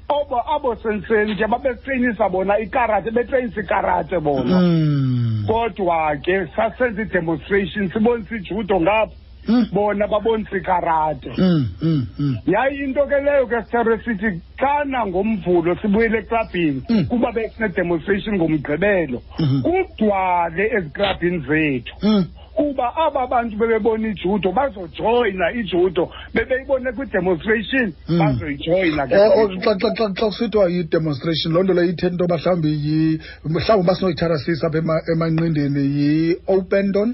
Obo 0.10 0.40
abo 0.56 0.76
senseni 0.76 1.36
ke 1.36 1.48
babetreyinisa 1.48 2.30
bona 2.32 2.60
ikarate 2.60 3.12
betreyinisa 3.12 3.62
ikarate 3.62 4.20
bona. 4.20 4.60
Mm. 4.62 5.46
Kodwa 5.48 6.16
ke 6.24 6.48
sasenza 6.56 7.02
i-demonstration 7.02 7.90
sibonisa 7.92 8.36
ijudo 8.36 8.80
ngapha 8.82 9.12
mm. 9.48 9.66
Bona 9.74 10.08
babonisa 10.08 10.58
ikarate. 10.58 11.30
Mm 11.38 11.68
mm 11.82 12.08
mm. 12.20 12.38
Yayinto 12.48 13.06
ke 13.08 13.16
leyo 13.22 13.48
ke 13.48 13.62
sithere 13.64 13.98
sithi 14.06 14.42
xana 14.58 15.06
ngomvulo 15.08 15.76
sibuyele 15.82 16.18
eklabhini 16.20 16.82
Mm. 16.90 17.06
kuba 17.06 17.32
besine-demonstration 17.32 18.36
ngomgqibelo. 18.36 19.22
Mhm. 19.40 19.62
kugcwale 19.62 20.70
eziklabhini 20.78 21.40
zethu. 21.40 21.94
Mm. 22.04 22.26
Kuba 22.58 22.88
aba 23.06 23.28
bantu 23.28 23.54
bebebona 23.58 24.08
ijudo 24.10 24.52
bazojoyina 24.52 25.52
ijudo 25.60 26.04
bebeyibone 26.34 26.90
kwi-demonstration 26.98 27.94
Mm. 28.10 28.20
bazoyijoyina 28.20 29.08
ke 29.08 29.16
Oh, 29.16 29.42
oh, 29.42 29.48
xa 29.64 29.74
xa 29.82 29.90
xa 29.98 30.06
xa 30.18 30.26
kusithiwa 30.30 30.66
yi-demonstration 30.74 31.54
loo 31.54 31.64
nto 31.64 31.74
leyo 31.74 31.90
ithetha 31.94 32.08
into 32.12 32.24
yoba 32.24 32.38
mhlawumbi 32.38 32.72
yi 32.86 33.20
mhlawumbi 33.46 33.86
uba 33.86 33.96
sinoyitharasisa 33.96 34.68
apha 34.68 34.78
ema- 34.78 35.04
emanqindini 35.14 35.84
yi-open 35.98 36.92
don? 36.92 37.10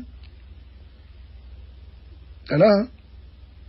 Hello? 2.50 2.88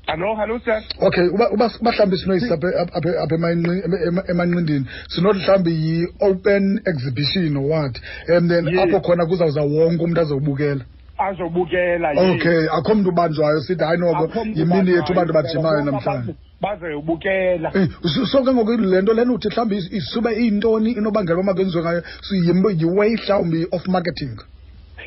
Hallo 0.06 0.34
hallo 0.36 0.58
sir. 0.64 0.82
Okay 1.00 1.26
uba 1.28 1.50
uba 1.50 1.66
uba 1.80 1.90
mhlawumbi 1.92 2.16
sinoyisa 2.18 2.54
apha 2.54 2.68
apha 2.96 3.10
apha 3.24 3.34
emanqi- 3.36 3.82
ema- 3.86 4.02
ema- 4.08 4.24
emanqindini 4.32 4.86
sinothi 5.08 5.38
mhlawumbi 5.40 5.72
yi-open 5.86 6.80
exhibition 6.86 7.56
or 7.56 7.66
what? 7.72 7.94
And 8.28 8.50
then 8.50 8.64
Yes. 8.66 8.78
apho 8.84 9.00
khona 9.00 9.26
kuzawuza 9.26 9.62
wonke 9.62 10.04
umntu 10.04 10.20
azowubukela. 10.20 10.84
Azobukela 11.18 12.12
yes. 12.12 12.34
okay 12.40 12.66
akho 12.78 12.94
mntu 12.94 13.08
ubanjwayo 13.10 13.60
sithi 13.60 13.84
hayi 13.84 13.98
noko 13.98 14.24
Akho 14.24 14.44
mntu 14.44 14.58
yimini 14.60 14.90
yethu 14.90 15.12
ubanjwayo, 15.12 15.20
abantu 15.20 15.32
bajimayo 15.32 15.76
bonke 15.76 15.90
namhlanje. 15.90 16.32
abantu 16.32 16.34
bazoyobukela 16.60 17.70
Eh, 17.74 17.88
so- 18.14 18.26
so 18.26 18.44
ke 18.44 18.52
ngoku 18.54 18.76
le 18.76 19.02
nto 19.02 19.12
lena 19.14 19.32
uthi 19.32 19.48
mhlawumbi 19.48 19.76
is- 19.76 19.92
isube 19.92 20.30
iyintoni 20.32 20.90
inobangela 20.92 21.38
uba 21.40 21.46
makwenziwe 21.52 21.82
ngayo? 21.82 22.02
So 22.22 22.34
yim- 22.34 22.74
yiway 22.80 23.14
mhlawumbi 23.16 23.66
of 23.72 23.86
marketing. 23.88 24.36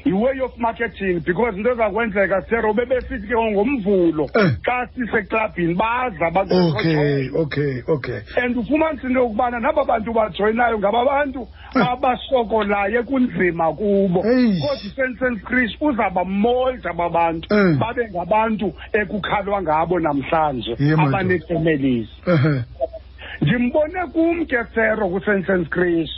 Yi-way 0.08 0.40
of 0.42 0.58
marketing 0.58 1.20
because 1.26 1.56
into 1.58 1.70
ezakwenzeka 1.72 2.42
sero 2.50 2.74
bebesithi 2.74 3.28
ke 3.28 3.36
ngomvulo 3.36 4.30
Eh. 4.36 4.52
xa 4.66 4.88
siseklabhini 4.96 5.74
baza 5.76 6.32
okay 6.32 7.30
okay 7.36 7.84
okay. 7.88 8.20
And 8.38 8.56
ufumanisa 8.56 9.08
into 9.08 9.20
yokubana 9.20 9.60
naba 9.60 9.84
bantu 9.86 10.14
bajoyinayo 10.14 10.80
ngaba 10.80 11.06
bantu 11.06 11.48
abasokolayo 11.76 13.04
kunzima 13.04 13.74
kubo. 13.74 14.22
Kodwa 14.22 14.74
usensen 14.74 15.40
krish 15.44 15.78
uzaba 15.82 16.24
molda 16.26 16.90
aba 16.90 17.10
bantu 17.10 17.48
Eh. 17.54 17.78
babe 17.80 18.10
ngabantu 18.12 18.74
ekukhalwa 18.94 19.62
ngabo 19.62 20.00
namhlanje 20.00 20.74
abanee-families 20.98 22.08
ndimbone 23.42 24.08
kum 24.14 24.46
ke 24.46 24.58
sero 24.74 25.10
kusensen 25.10 25.68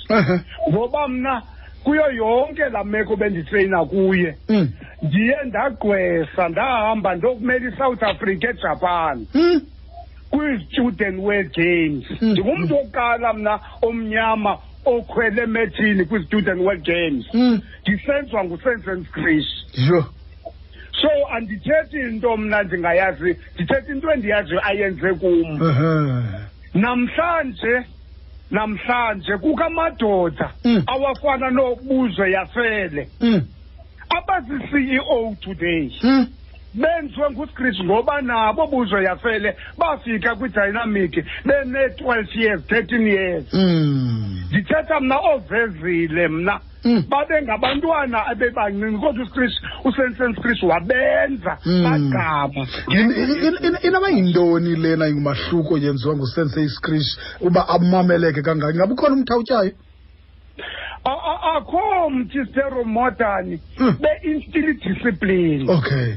ehe, 0.10 0.40
ngoba 0.72 1.08
mna 1.08 1.42
kuyo 1.90 2.12
yonke 2.12 2.70
laa 2.70 2.84
meko 2.84 3.16
benditreyina 3.16 3.86
kuye. 3.86 4.36
Mm, 4.50 4.70
ndiye 5.02 5.38
ndagqwesa 5.46 6.50
ndahamba 6.50 7.16
ndokumela 7.16 7.70
isouth 7.70 8.04
africa 8.04 8.44
ejapan. 8.50 9.26
Mm, 9.34 9.62
kwii-student 10.32 11.20
world 11.20 11.54
games. 11.56 12.06
Mm. 12.22 12.32
ndingumntu 12.32 12.76
wokuqala 12.76 13.34
mna 13.34 13.60
omnyama 13.82 14.58
okhwele 14.86 15.42
emethini 15.42 16.06
kwii-student 16.06 16.62
world 16.62 16.86
games. 16.86 17.26
Ndisenziwa 17.88 18.44
ngusensen 18.44 19.06
skrish 19.06 19.48
yho 19.88 20.06
so 21.02 21.10
andithethi 21.36 21.98
into 22.00 22.38
mna 22.38 22.64
ndingayazi 22.64 23.36
ndithetha 23.56 23.94
into 23.94 24.12
endiyaziyo 24.12 24.66
ayenze 24.68 25.14
kum. 25.14 25.60
Namhlanje 25.60 26.42
namhlanje 26.74 27.82
kukho 27.82 27.99
amadoda 29.66 30.52
Mm. 30.66 30.84
awafana 30.88 31.50
nobuzwe 31.52 32.32
yasele. 32.32 33.10
Mm, 33.22 33.42
abasi-ceo 34.10 35.36
today. 35.42 35.92
Mm, 36.04 36.28
benziwe 36.74 37.30
nguskrish 37.32 37.80
ngoba 37.84 38.22
nabo 38.22 38.68
buzwe 38.68 39.04
yafele 39.04 39.56
bafika 39.78 40.36
kwidynamic 40.36 41.26
bene-twelve 41.46 42.30
years 42.36 42.62
thirteen 42.68 43.08
years 43.08 43.54
Mm. 43.54 44.44
ndithetha 44.52 45.00
mna 45.00 45.18
ovezile 45.20 46.28
mna 46.28 46.60
Mm. 46.86 47.04
babe 47.10 47.42
ngabantwana 47.42 48.26
abebancinci 48.28 48.98
kodwa 48.98 49.24
uskrish 49.24 49.54
usensen 49.86 50.36
skrish 50.36 50.64
wabenza 50.64 51.58
Mm. 51.66 51.86
in- 52.88 53.78
inaba 53.84 54.10
yintoni 54.10 54.76
lena 54.76 55.08
ingumahluko 55.08 55.78
yenziwa 55.78 56.16
ngusensei 56.16 56.70
scrish 56.70 57.18
uba 57.42 57.68
amameleke 57.70 58.42
kangaka 58.42 58.74
ngabe 58.78 58.94
ukhona 58.94 59.16
umthawutyayo 59.16 59.72
akho 61.58 62.10
mthi 62.10 62.46
stero 62.46 62.84
modern 62.84 63.60
Mm. 63.80 63.96
be-instili 64.02 64.74
discipline 64.74 65.72
okay 65.72 66.16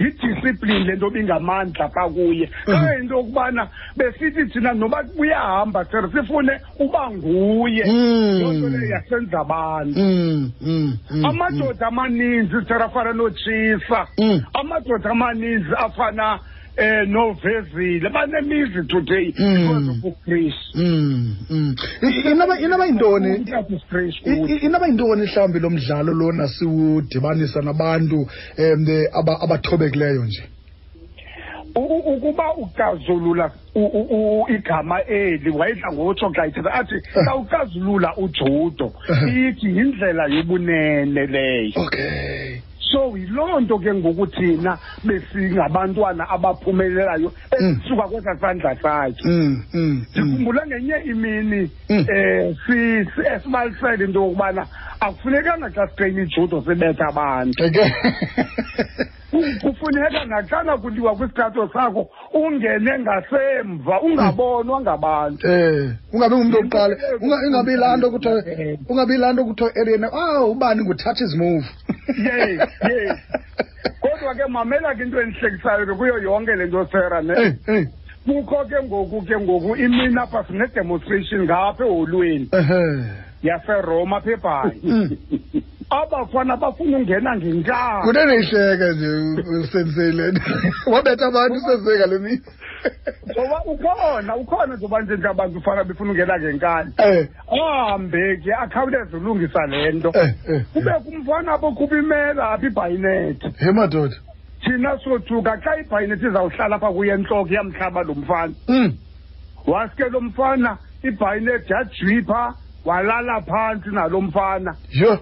yidiscipline 0.00 0.84
le 0.84 0.96
nto 0.96 1.10
bingamandla 1.10 1.88
pha 1.88 2.08
kuye 2.08 2.50
Mhm. 2.66 2.74
xa 2.84 2.98
into 3.00 3.14
yokubana 3.14 3.68
besithi 3.96 4.44
thina 4.52 4.72
noba 4.74 5.04
uyahamba 5.18 5.84
ser 5.90 6.08
sifune 6.12 6.60
uba 6.80 7.10
nguye 7.10 7.84
Mm. 7.86 8.40
loo 8.40 8.52
nto 8.52 8.68
leyo 8.68 8.88
yasenza 8.94 9.40
abantu 9.40 10.00
Mm, 10.00 10.50
mm, 10.60 10.98
amadoda 11.24 11.86
amaninzi 11.86 12.56
ser 12.68 12.82
afana 12.82 13.12
notshisa 13.12 14.06
Mm. 14.18 14.40
amadoda 14.54 15.10
amaninzi 15.10 15.70
afana 15.78 16.38
um 16.78 17.06
novezile 17.12 18.08
banemizi 18.10 18.82
today 18.88 19.32
because 19.32 19.88
of. 19.88 19.96
I- 22.02 22.30
inaba 22.32 22.58
inaba 22.60 22.86
yintoni? 22.86 23.44
Inaba 24.62 24.86
yintoni 24.86 25.22
mhlawumbi 25.22 25.60
lo 25.60 25.70
mdlalo 25.70 26.12
lona 26.14 26.48
siwudibanisa 26.48 27.62
nabantu 27.62 28.16
um 28.58 28.86
aba- 29.12 29.40
abathobekileyo 29.40 30.24
nje? 30.24 30.42
Ukuba 31.76 32.54
ukazulula 32.54 33.50
igama 34.48 35.02
eli 35.04 35.50
wayedla 35.50 35.92
ngotsho 35.92 36.30
xa 36.32 36.46
ithetha 36.46 36.72
athi 36.74 36.94
xa 37.24 37.34
ukazulula 37.36 38.16
ujudo. 38.16 38.92
Ithi 39.28 39.66
yindlela 39.76 40.26
yobunene 40.26 41.26
leyo. 41.26 41.72
Okay. 41.76 42.60
So 42.92 43.16
yiloo 43.16 43.60
nto 43.60 43.78
ke 43.78 43.94
ngoku 43.94 44.26
thina 44.26 44.78
besingabantwana 45.04 46.28
abaphumelelayo 46.28 47.32
esisuka 47.50 48.02
kwesaa 48.08 48.36
sandla 48.40 48.76
sakhe 48.82 49.22
mm, 49.24 49.62
mm, 49.74 49.80
mm. 49.80 50.06
ndikhumbula 50.10 50.66
ngenye 50.66 50.94
imini 51.04 51.70
Mm. 51.88 51.98
um 51.98 52.56
esibalisele 53.34 54.04
into 54.04 54.20
yokubana 54.20 54.66
akufunekanga 55.00 55.70
xa 55.70 55.88
sitreyina 55.88 56.22
ijudo 56.22 56.62
sibetha 56.62 57.08
abantu. 57.08 57.64
kufuneka 59.60 60.24
naxana 60.24 60.76
kuliwa 60.78 61.16
kwisithatho 61.16 61.68
sakho 61.72 62.08
ungene 62.34 62.98
ngasemva 62.98 64.00
ungabonwa 64.00 64.80
ngabantu 64.80 65.46
Eh, 65.48 65.90
ungabi 66.12 66.34
ngumuntu 66.36 66.58
oqala. 66.58 66.96
Unga- 67.20 67.46
Ingabi 67.46 67.76
laa 67.76 67.96
nto 67.96 68.10
kuthiwa 68.10 68.42
ungabi 68.88 69.16
laa 69.16 69.32
nto 69.32 69.44
kuthiwa 69.44 69.70
erena, 69.78 70.08
ah 70.12 70.44
ubani 70.44 70.82
nguthatha 70.84 71.24
his 71.24 71.34
move. 71.36 71.64
Yes, 72.18 72.60
yes. 72.90 73.18
kodwa 74.00 74.34
ke 74.34 74.46
mamela 74.48 74.94
ke 74.94 75.02
into 75.02 75.20
endihlekisayo 75.20 75.86
ke 75.86 75.94
kuyo 75.94 76.18
yonke 76.22 76.54
le 76.56 76.66
nto 76.66 76.86
sera 76.92 77.22
ne 77.22 77.34
Eh, 77.42 77.54
eh. 77.68 77.86
kukho 78.26 78.64
ke 78.64 78.82
ngoku 78.84 79.22
ke 79.22 79.36
ngoku 79.38 79.76
imini 79.76 80.18
apha 80.18 80.44
sine-demonstration 80.44 81.44
ngapha 81.44 81.84
eholweni 81.84 82.48
yaseroma 83.42 84.16
apha 84.16 84.30
ebhayi 84.32 84.80
Mm. 84.82 85.10
abafana 85.90 86.56
bafuna 86.56 86.96
ungena 86.98 87.36
ngenkani 87.36 88.02
Kunene 88.04 88.34
ihleka 88.36 88.92
nje 88.92 89.08
usensei 89.60 90.12
lena. 90.12 90.40
Wabetha 90.92 91.26
abantu 91.26 91.54
usensei 91.54 91.98
ngale 91.98 92.18
mini. 92.18 92.40
ngoba 93.32 93.62
ukhona 93.64 94.36
ukhona 94.36 94.74
njengoba 94.74 95.00
nje 95.02 95.28
abantu 95.28 95.60
fana 95.62 95.84
befuna 95.84 96.10
ungena 96.10 96.38
ngenkani 96.38 96.92
Eh, 96.98 97.28
ahambe 97.52 98.36
ke 98.44 98.54
akhawuleze 98.54 99.16
ulungisa 99.16 99.66
le 99.66 99.92
nto 99.92 100.10
eh, 100.14 100.34
eh. 100.48 100.62
kube 100.72 100.90
kumfana 101.04 101.52
apho 101.52 101.72
khupha 101.72 101.98
imela 101.98 102.50
apha 102.50 102.66
ibhayinethi 102.66 103.46
He 103.58 103.72
madoda. 103.72 104.14
thina 104.64 104.98
sothuka 104.98 105.56
xa 105.64 105.76
ibhayinethi 105.80 106.26
izawuhlala 106.26 106.76
apha 106.76 106.92
kuye 106.92 107.12
entloko 107.12 107.54
yamhlaba 107.54 108.02
lo 108.02 108.14
mfana 108.14 108.54
Mm. 108.68 108.92
waske 109.66 110.04
lo 110.10 110.20
mfana 110.20 110.78
ibhayinethi 111.02 111.72
yajwipha 111.72 112.54
walala 112.84 113.40
phantsi 113.42 113.88
nalo 113.90 114.20
mfana 114.20 114.74
Yo. 114.90 115.18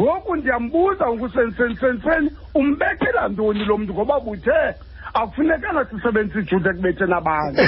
Ngoku 0.00 0.36
ndiyambuza 0.36 1.06
ngusensensentseni 1.12 2.30
umbethela 2.54 3.28
ntoni 3.28 3.64
lo 3.64 3.78
mntu 3.78 3.94
ngoba 3.94 4.20
buthe 4.20 4.74
akufunekanga 5.14 5.84
sisebenzise 5.84 6.40
ijude 6.40 6.68
ekubetheni 6.70 7.14
abantu 7.14 7.62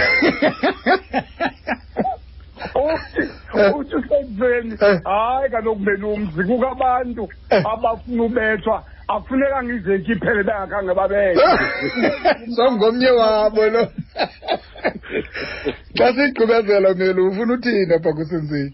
uthi 2.74 3.22
uthi 3.78 3.94
usenseni 3.96 4.76
Eh. 4.80 5.00
hayi 5.04 5.50
kaloku 5.50 5.80
belumzi 5.80 6.44
kukabantu 6.44 7.28
Eh. 7.50 7.62
abafuna 7.72 8.22
ubethwa 8.22 8.84
akufunekanga 9.08 9.72
izeki 9.74 10.12
iphele 10.12 10.42
bengakhange 10.42 10.94
babethe 10.94 11.40
Songomnye 12.56 13.10
wabo 13.10 13.66
lo. 13.66 13.82
Xa 15.96 16.12
sigqibezela 16.14 16.94
melo 16.94 17.28
ufuna 17.28 17.54
uthini 17.54 17.94
apha 17.94 18.12
kusensei? 18.12 18.72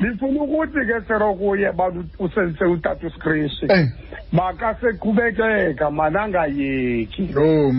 Ndifuna 0.00 0.42
ukuthi 0.42 0.72
ke 0.86 1.00
sero 1.08 1.34
kuye 1.34 1.72
bantu 1.72 2.04
usense 2.18 2.64
utata 2.64 3.06
usikrishi 3.06 3.66
Eh. 3.68 3.88
makaseqhubekeka 4.32 5.90
manangayeki 5.90 7.22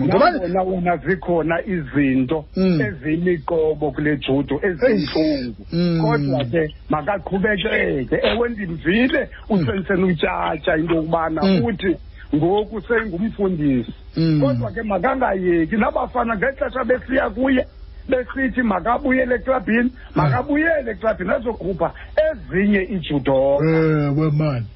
nangona 0.06 0.62
wona 0.62 0.96
zikhona 0.96 1.64
izinto 1.66 2.44
Mm. 2.56 2.80
eziyimiqobo 2.80 3.90
kule 3.90 4.16
judo 4.16 4.60
ezintlungu 4.62 5.66
Mm. 5.72 6.00
kodwa 6.02 6.44
ke 6.44 6.74
makaqhubekeke 6.90 8.18
ewe 8.22 8.48
ndimvile 8.48 9.28
usenseni 9.48 10.04
utyatsha 10.04 10.76
into 10.76 10.94
yokubana 10.94 11.42
Mm. 11.42 11.64
uthi 11.64 11.96
ngoku 12.34 12.80
sengumfundisi 12.80 13.92
kodwa 14.40 14.70
ke 14.70 14.82
makangayeki 14.82 15.76
nabafana 15.76 16.36
ngexesha 16.36 16.84
besiya 16.84 17.30
kuye 17.30 17.66
besithi 18.08 18.62
makabuyele 18.62 19.34
eklabhini 19.34 19.90
makabuyele 20.14 20.90
eklabhini 20.90 21.30
azokhupha 21.30 21.92
ezinye 22.30 22.82
ijudo 22.82 23.58
Eh, 23.64 24.18
wemani. 24.18 24.66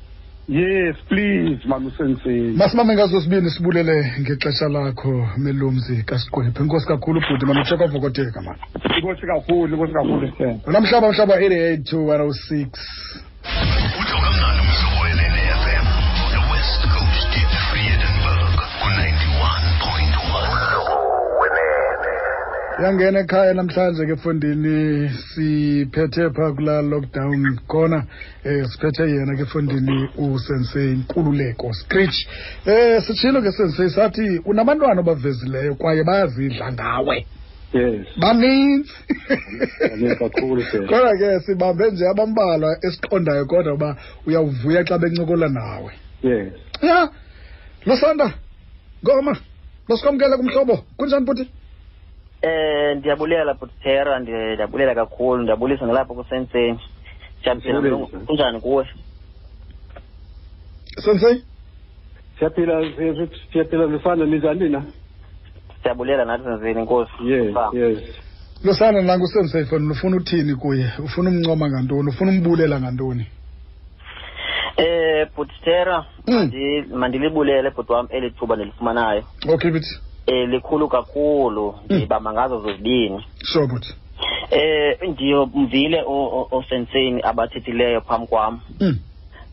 yes 0.49 0.97
please 1.09 1.61
manusenseni 1.69 2.57
Masimame 2.57 2.95
ngazo 2.95 3.21
sibini 3.21 3.51
sibulele 3.51 4.13
ngexesha 4.21 4.69
lakho 4.69 5.29
melumzi 5.39 6.03
kasiqwephe. 6.03 6.63
Inkosi 6.63 6.87
kakhulu 6.87 7.21
bhuti 7.21 7.47
man 7.47 7.59
utsheka 7.59 7.87
vokoteka 7.87 8.41
man. 8.43 8.57
inkosi 8.99 9.27
kakhulu 9.27 9.75
inkosi 9.75 9.93
kakhulu 9.93 10.31
Namhlaba 10.67 11.09
mhlaba 11.13 11.37
88 11.37 11.83
to 11.85 11.97
106. 11.97 12.69
Yangena 22.83 23.21
ekhaya 23.21 23.55
namhlanje 23.55 24.07
ke 24.07 24.17
fondini 24.17 25.09
siphethe 25.31 26.31
pha 26.35 26.53
kula 26.53 26.83
lockdown 26.83 27.59
khona 27.69 28.03
eh 28.45 28.67
siphethe 28.67 29.07
yena 29.07 29.37
ke 29.37 29.47
fondini 29.47 30.09
usensei 30.19 30.97
Nkululeko 30.97 31.73
Screech. 31.73 32.27
Eh 32.67 33.01
sitshilo 33.07 33.43
ke 33.43 33.53
sensei 33.53 33.91
sathi 33.91 34.41
unabantwana 34.45 35.01
abavezileyo 35.01 35.75
kwaye 35.75 36.03
bayazidla 36.05 36.73
ngawe. 36.73 37.27
yes 37.73 38.07
Baninzi. 38.19 38.93
Baninzi 39.81 40.17
kakhulu, 40.17 40.63
sir. 40.63 40.87
Kodwa 40.87 41.17
ke 41.17 41.41
sibambe 41.47 41.91
nje 41.91 42.09
abambalwa 42.09 42.77
esiqondayo 42.83 43.47
kodwa 43.47 43.75
uba 43.75 43.97
uyawuvuya 44.27 44.85
xa 44.85 44.99
bencokola 44.99 45.49
nawe. 45.49 45.93
yes 46.23 46.53
Ya. 46.83 47.09
Losanda. 47.87 48.35
Ngoma. 49.05 49.37
Losikwamkela 49.89 50.37
kumhlobo. 50.37 50.85
Kunjani 50.97 51.27
buti? 51.27 51.51
Eh 52.47 52.97
ndiyabulela 52.97 53.55
Butera 53.55 54.19
ndiyabulela 54.19 54.95
kakhulu 54.95 55.43
ndiyabulisa 55.43 55.87
nalapho 55.87 56.15
kusenseni. 56.15 56.81
Siyaphila 57.43 57.79
Ndiyabulisa. 57.81 58.19
kunjani 58.27 58.61
kuwe? 58.61 58.85
Sensei? 61.05 61.43
siyaphila 62.39 62.81
siya- 62.97 63.29
siyaphila 63.53 63.87
zifana 63.87 64.25
ninjani 64.27 64.69
na 64.69 64.83
Siyabulela 65.83 66.25
nathi 66.25 66.45
senzeni 66.45 66.81
inkosi. 66.81 67.13
yes 67.25 67.55
Fa. 67.55 67.71
yes 67.73 67.99
Losana 68.65 69.03
nangu 69.03 69.27
sensei 69.27 69.65
fana 69.65 69.93
ufuna 69.93 70.17
uthini 70.17 70.55
kuye? 70.55 70.93
Ufuna 71.05 71.31
umncoma 71.31 71.69
ngantoni? 71.71 72.09
Ufuna 72.09 72.31
umbulela 72.31 72.81
ngantoni? 72.81 73.27
Eh 74.77 75.29
Butera 75.37 76.05
Mm. 76.27 76.35
mandi 76.35 76.83
mandilibulele 76.95 77.71
bhuti 77.71 77.93
wami 77.93 78.09
eli 78.13 78.31
thuba 78.31 78.57
nilifumanayo. 78.57 79.25
Okay 79.49 79.71
bithi. 79.71 80.01
Eh 80.27 80.49
likhulu 80.49 80.89
kakhulu 80.89 81.75
ndibamba 81.91 82.33
ngazo 82.33 82.61
zozibini. 82.61 83.25
Sure 83.43 83.67
buthi. 83.67 83.95
Eh 84.51 84.97
ndiyomvile 85.09 86.03
osenseni 86.51 87.23
abathethileyo 87.23 88.01
phambi 88.01 88.27
kwam. 88.27 88.61
Mm. 88.81 88.99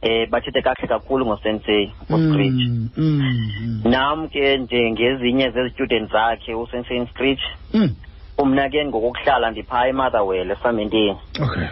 eh 0.04 0.30
bathethe 0.30 0.62
kakuhle 0.62 0.88
kakhulu 0.88 1.26
ngosensei 1.26 1.92
uscreech 2.10 2.54
Mm, 2.68 2.90
mm, 2.98 3.22
mm. 3.62 3.82
nam 3.92 4.30
ke 4.30 4.58
njengezinye 4.58 5.50
zezi-students 5.52 6.12
zakhe 6.12 6.54
usensei 6.56 7.08
screech 7.08 7.42
Mm. 7.74 7.96
umna 8.38 8.70
ke 8.70 8.86
ngokokuhlala 8.86 9.52
ndiphaa 9.52 9.88
emotherwell 9.88 10.52
esamenteni 10.52 11.18
Okay. 11.42 11.68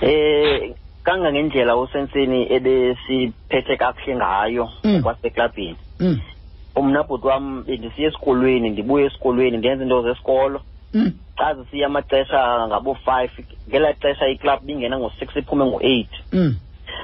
eh 0.00 0.74
kangangendlela 1.02 1.76
usenseni 1.76 2.52
ebesiphethe 2.52 3.76
kakuhle 3.76 4.16
ngayo 4.16 4.68
Mm. 4.84 5.02
kwaseklabhini 5.02 5.76
Mm. 6.78 6.84
umna 6.86 7.02
bhuti 7.02 7.26
wam 7.26 7.64
bendisiya 7.64 8.08
esikolweni 8.08 8.70
ndibuye 8.70 9.06
esikolweni 9.06 9.56
ndenze 9.56 9.82
into 9.84 10.02
zesikolo 10.02 10.60
Mm. 10.94 11.12
xa 11.38 11.54
zisiya 11.54 11.86
amaxesha 11.86 12.66
ngabo-five 12.68 13.30
ngelaa 13.68 13.92
xesha 13.92 14.28
iclub 14.28 14.60
bingena 14.62 14.98
ngo-six 14.98 15.36
iphume 15.36 15.64
ngo-eight 15.64 16.10
Mm. 16.32 16.54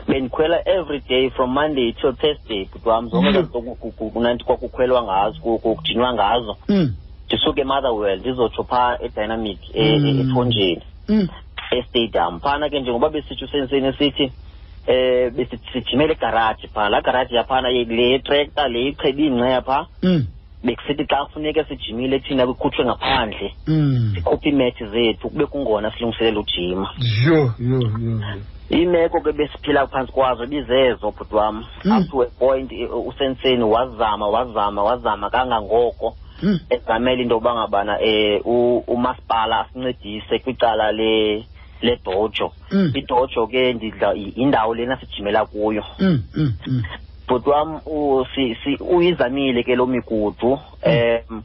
bendikhwela 0.09 0.69
every 0.69 1.01
day 1.09 1.31
from 1.31 1.51
monday 1.53 1.93
till 1.93 2.13
thursday 2.17 2.65
bhuti 2.73 2.89
wam 2.89 3.09
zonke 3.11 3.29
Mm. 3.29 3.35
loo 3.35 3.43
zinto 3.43 3.61
ku- 3.63 3.77
ku- 3.77 3.93
ku- 3.93 4.11
kunanti 4.11 4.45
kwakukhwelwa 4.45 5.03
ngazo 5.03 5.41
ku- 5.41 5.59
ku- 5.59 5.75
kujinwa 5.77 6.15
ngazo 6.15 6.57
Mm. 6.69 6.95
ndisuke 7.27 7.61
emotherwell 7.61 8.19
ndizotsho 8.21 8.65
phaa 8.65 8.99
edynamic 9.01 9.59
e- 9.75 9.99
Mm. 9.99 10.07
e- 10.07 10.21
ethonjeni 10.21 10.83
Mm. 11.09 11.29
estadium 11.71 12.41
phana 12.41 12.69
ke 12.71 12.81
njengoba 12.81 13.09
besithi 13.11 13.45
usenseni 13.45 13.93
sithi 13.93 14.33
eh 14.87 15.31
besijimele 15.33 16.13
egaraji 16.13 16.69
phaa 16.69 16.89
laa 16.89 17.01
garaji 17.01 17.35
yaphana 17.35 17.69
ye- 17.69 17.85
le 17.85 18.03
yetrekta 18.11 18.69
le 18.69 18.87
ichebe 18.89 19.27
ingceya 19.27 19.63
phaa 19.63 19.87
Mm. 20.03 20.27
bekusithi 20.65 21.05
xa 21.07 21.25
kufuneka 21.25 21.65
sijimile 21.65 22.19
thina 22.19 22.47
kukhutshwe 22.47 22.85
ngaphandle 22.85 23.53
Mm. 23.67 24.13
sikhuphe 24.15 24.49
iimethi 24.49 24.87
zethu 24.87 25.29
kube 25.31 25.47
kungona 25.47 25.91
silungiselela 25.93 26.41
ujima 26.41 26.91
Yo, 27.27 27.37
yo, 27.59 27.81
yo. 27.81 28.11
yo. 28.11 28.21
iimeko 28.71 29.21
ke 29.21 29.33
besiphila 29.33 29.87
phantsi 29.87 30.13
kwazo 30.13 30.47
bizezo 30.47 31.11
bhuti 31.11 31.35
wam 31.35 31.65
Mm. 31.85 31.93
up 31.99 32.11
to 32.11 32.23
a 32.23 32.27
point 32.27 32.73
eh, 32.73 32.89
usenseni 33.07 33.63
wazama 33.65 34.29
wazama 34.29 34.83
wazama 34.83 35.31
kangangoko 35.31 36.17
Mm. 36.43 36.59
ezamela 36.71 37.23
into 37.23 37.35
yokuba 37.35 37.55
ngabana 37.55 37.99
um 38.45 38.83
umasipala 38.87 39.61
asincedise 39.61 40.39
kwicala 40.39 40.93
le 40.93 41.45
ledojo. 41.85 42.53
Mm. 42.71 42.93
idojo 42.95 43.47
ke 43.47 43.73
ndidla 43.73 44.15
i- 44.15 44.33
yindawo 44.37 44.75
lena 44.75 44.97
sijimela 45.01 45.47
kuyo. 45.47 45.85
Mm. 45.99 46.23
Mm. 46.67 46.83
Bhuti 47.29 47.49
wam 47.51 47.81
u- 47.87 48.27
si- 48.35 48.57
si- 48.65 48.77
uyizamile 48.83 49.63
ke 49.63 49.77
loo 49.77 49.87
migudu 49.87 50.53
um 51.31 51.43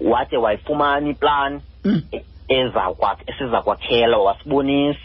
wade 0.00 0.36
wayifumana 0.36 1.08
iplan 1.10 1.60
ezakwa 2.48 3.16
esiza 3.26 3.62
kwakhela 3.62 4.18
wasibonisa. 4.18 5.00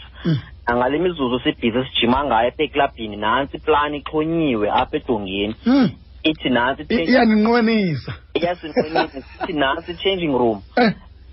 Angale 0.66 0.98
mizuzu 0.98 1.40
sibhizi 1.40 1.84
sijima 1.84 2.24
ngayo 2.24 2.48
apha 2.48 2.62
eklabhini 2.62 3.16
nantsi 3.16 3.56
iplani 3.56 3.98
ixhonyiwe 3.98 4.70
apha 4.70 4.96
edongeni. 4.96 5.54
Ithi 6.22 6.48
nantsi 6.50 6.82
iyaninqwenisa 7.10 8.12
iyasinqwenisa 8.34 9.18
ithi 9.42 9.52
nantsi 9.52 9.90
i-changing 9.92 10.34
room. 10.38 10.62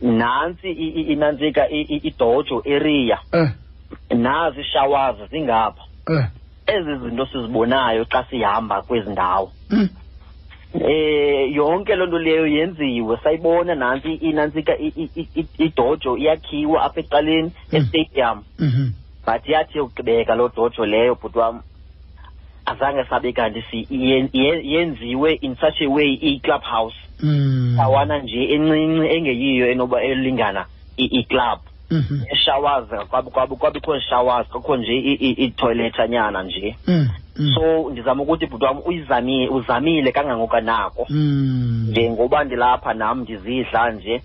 Eh 0.02 0.08
nantsi 0.12 0.68
i- 0.70 0.94
i- 1.00 1.14
inantsika 1.14 1.70
i- 1.70 1.82
i- 1.82 2.02
idojo 2.08 2.64
area. 2.66 3.20
Eh. 3.34 3.50
Nazi 4.10 4.62
ishowers 4.62 5.30
zingapha. 5.30 5.82
Eh. 6.10 6.26
Ezi 6.68 6.98
zinto 6.98 7.26
sizibonayo 7.26 8.06
xa 8.06 8.24
sihamba 8.30 8.82
kwezi 8.82 9.10
ndawo. 9.10 9.52
Mm. 9.70 9.90
eh 10.74 11.56
yonke 11.56 11.96
loo 11.96 12.06
nto 12.06 12.20
leyo 12.20 12.48
yenziwe. 12.48 13.18
Sayibona 13.24 13.76
nantsi 13.76 14.14
inantsika 14.14 14.78
i- 14.78 14.94
i- 14.96 15.12
i- 15.16 15.30
i- 15.36 15.64
idojo 15.66 16.18
iyakhiwa 16.18 16.84
apha 16.84 17.00
ecaleni 17.00 17.52
Mm. 17.72 17.78
estadium. 17.78 18.44
Mhm. 18.60 18.92
but 19.26 19.48
yathi 19.50 19.78
yokugqibeka 19.78 20.36
loo 20.36 20.50
dojo 20.56 20.86
leyo 20.86 21.16
bhuti 21.16 21.38
wam 21.40 21.62
azange 22.66 23.04
sabe 23.10 23.34
kanti 23.34 23.62
si 23.72 23.88
yen- 23.90 24.30
yen- 24.34 24.64
yenziwe 24.66 25.34
in 25.42 25.56
such 25.56 25.82
a 25.82 25.88
way 25.90 26.16
iyi-club 26.22 26.62
house 26.64 26.96
Mm. 27.24 27.74
ndawana 27.74 28.20
nje 28.20 28.44
encinci 28.54 29.08
engeyiyo 29.16 29.72
enoba 29.72 30.02
elingana 30.04 30.66
i- 30.98 31.20
i-club 31.20 31.60
Mhm. 31.92 32.22
showers 32.46 32.86
kwabi- 33.10 33.30
kwabi- 33.32 33.56
kwabikho 33.56 34.00
showers 34.00 34.48
kakho 34.48 34.78
nje 34.78 34.94
i- 34.94 35.14
nyana 36.08 36.44
nje 36.44 36.76
Mm. 36.88 37.08
Mm. 37.40 37.54
so 37.56 37.90
ndizama 37.90 38.24
ukuthi 38.24 38.46
bhuti 38.48 38.66
wam 38.66 38.80
uyizamile 38.86 39.48
uzamile 39.50 40.12
kangangokanako 40.12 41.06
njengoba 41.90 42.44
ndilapha 42.44 42.94
nam 42.94 43.22
ndizidla 43.22 43.92
nje 43.92 44.22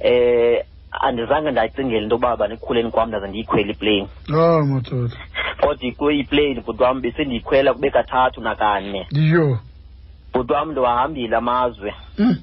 eh 0.00 0.64
andizange 1.00 1.50
ndayicingela 1.50 2.02
into 2.02 2.14
yoba 2.14 2.36
banikhuleni 2.36 2.90
kwam 2.90 3.08
ndaze 3.08 3.28
ndiyikhwela 3.28 3.70
iplane 3.70 4.08
Oh 4.34 4.64
madoda. 4.64 5.14
kodwa 5.60 6.12
iplane 6.12 6.60
bhuti 6.60 6.82
wam 6.82 7.00
besendiyikhwela 7.00 7.72
kube 7.74 7.90
kathathu 7.90 8.40
nakane 8.40 9.06
Yo. 9.12 9.58
Bhuti 10.36 10.52
wam 10.52 10.70
ndiwahambile 10.72 11.36
amazwe 11.36 11.94
Mm. 12.18 12.36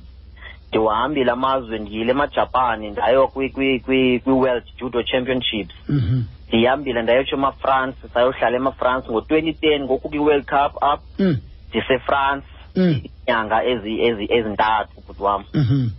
ndiwahambile 0.69 1.31
amazwe 1.31 1.79
ndiyile 1.79 2.11
emajapani 2.11 2.91
ndayo 2.91 3.27
kwi- 3.27 3.49
kwi- 3.49 3.79
kwi- 3.79 4.19
kwi-world 4.19 4.63
judo 4.79 5.03
championships 5.03 5.75
Mhm. 5.89 6.21
ndihambile 6.47 7.01
ndayotsho 7.01 7.35
emafrance 7.35 7.97
sayohlala 8.13 8.55
emafrance 8.57 9.07
ngo-twenty 9.11 9.53
ten 9.53 9.83
ngoku 9.83 10.09
kwi-world 10.09 10.45
cup 10.45 10.73
up 10.93 11.01
Mm. 11.19 11.37
ndisefrance 11.69 12.47
Mm. 12.75 13.01
iinyanga 13.05 13.63
ezi- 13.63 14.01
ezi- 14.07 14.27
ezintathu 14.33 15.01
bhuti 15.07 15.21
wam 15.23 15.43
Hmm 15.53 15.91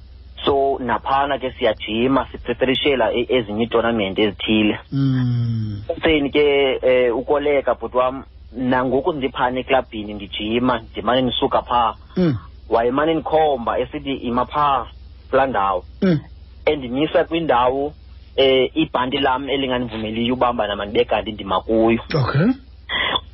so 0.45 0.79
naphana 0.81 1.39
ke 1.39 1.51
siyajima 1.59 2.27
sipreferishela 2.33 3.13
e- 3.13 3.27
ezinye 3.29 3.63
iitonament 3.65 4.19
ezithile 4.19 4.79
Mm. 4.93 5.83
seni 6.03 6.31
ke 6.31 6.79
eh 6.83 7.17
ukoleka 7.17 7.75
bhuti 7.75 7.97
wam 7.97 8.25
nangoku 8.57 9.13
ndiphana 9.13 9.61
eklabhini 9.61 10.15
ndijima 10.15 10.79
ndimane 10.93 11.23
ndisuka 11.23 11.63
phaa 11.63 11.95
Mm. 12.17 12.37
wayemane 12.69 13.15
ndikhomba 13.15 13.79
esithi 13.79 14.13
ima 14.15 14.47
phaa 14.47 14.87
kulaa 15.31 15.47
ndawo 15.47 15.85
Mm. 16.03 16.19
endimisa 16.67 17.25
kwindawo 17.25 17.93
eh 18.37 18.71
ibhanti 18.75 19.19
lam 19.19 19.49
elinganivumeliyo 19.51 20.35
ubamba 20.35 20.67
nama 20.67 20.85
ndibe 20.87 21.05
kanti 21.05 21.33
ndima 21.33 21.61
kuyo 21.61 22.01
Okay. 22.15 22.47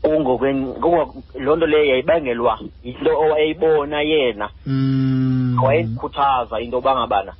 kungokwen- 0.02 0.72
kungo- 0.80 1.22
loo 1.38 1.56
nto 1.56 1.66
leyo 1.66 1.84
yayibangelwa 1.84 2.58
yinto 2.84 3.18
owayeyibona 3.20 4.00
yena 4.02 4.48
Mm. 4.66 5.58
wayendikhuthaza 5.62 6.60
into 6.60 6.76
yoba 6.76 6.94
ngabana 6.96 7.32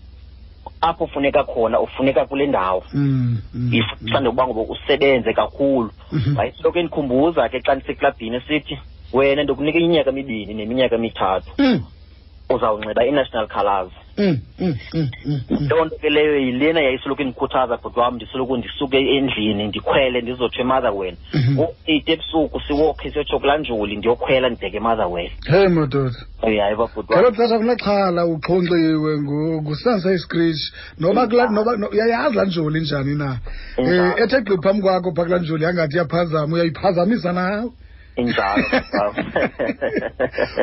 apho 0.81 1.05
ufuneka 1.05 1.45
khona 1.45 1.81
ufuneka 1.81 2.25
kule 2.27 2.47
ndawo 2.47 2.83
Mm. 2.93 3.39
Mm. 3.55 3.71
ifuna 3.75 4.29
ukuba 4.29 4.47
ngoba 4.47 4.61
usebenze 4.73 5.33
kakhulu 5.33 5.91
Mhm. 6.13 6.37
wayesoloko 6.37 6.79
endikhumbuza 6.79 7.49
ke 7.49 7.61
xa 7.61 7.75
ndiseklabhini 7.75 8.37
esithi 8.37 8.79
wena 9.13 9.43
ndokunika 9.43 9.79
iminyaka 9.79 10.11
emibini 10.11 10.55
neminyaka 10.55 10.95
emithathu 10.97 11.51
Mm. 11.59 11.83
uzawunxiba 12.51 13.05
i-national 13.07 13.47
colours 13.49 13.93
Mm. 14.21 14.39
Mm. 14.61 14.75
Mm. 14.95 15.09
Mm. 15.27 15.41
Mm. 15.51 15.69
loo 15.71 15.85
nto 15.85 15.97
ke 15.97 16.11
leyo 16.11 16.37
yilena 16.39 16.81
yayisoloko 16.81 17.23
indikhuthaza 17.23 17.77
bhuti 17.77 17.99
wam 18.01 18.15
ndisoloko 18.15 18.57
ndisuke 18.57 18.99
endlini 19.17 19.65
ndikhwele 19.69 20.21
ndizotsho 20.21 20.61
emotherwell 20.63 21.17
Mhm. 21.35 21.53
ngo-eight 21.55 22.09
ebusuku 22.09 22.61
siwokhe 22.61 23.11
siyotsho 23.11 23.39
kulaa 23.39 23.59
njuli 23.59 23.97
ndiyokhwela 23.97 24.49
ndibheke 24.49 24.77
emotherwell 24.77 25.31
Hey 25.51 25.69
madoda. 25.69 26.17
uyayiva 26.43 26.87
bhuti 26.87 27.13
ngelo 27.13 27.27
wam 27.27 27.35
xesha 27.37 27.59
kunaxhala 27.59 28.27
uxhonxiwe 28.27 29.13
ngu- 29.25 29.63
ngusansa 29.63 30.19
screech 30.19 30.63
noba 31.01 31.27
kula 31.27 31.49
noba 31.49 31.77
no- 31.77 31.89
uyayazi 31.93 32.37
laa 32.37 32.45
njoli 32.45 32.81
njani 32.81 33.15
na 33.15 33.39
um 33.79 33.85
Injalo. 33.85 34.19
ethe 34.23 34.41
gqi 34.41 34.57
phambi 34.63 34.83
kwakho 34.83 35.11
phaa 35.17 35.25
kulaa 35.25 35.39
njoli 35.39 35.65
yangathi 35.65 35.97
iyaphazama 35.97 36.55
uyayiphazamisa 36.55 37.33
nawe 37.33 37.71
injalo 38.21 38.65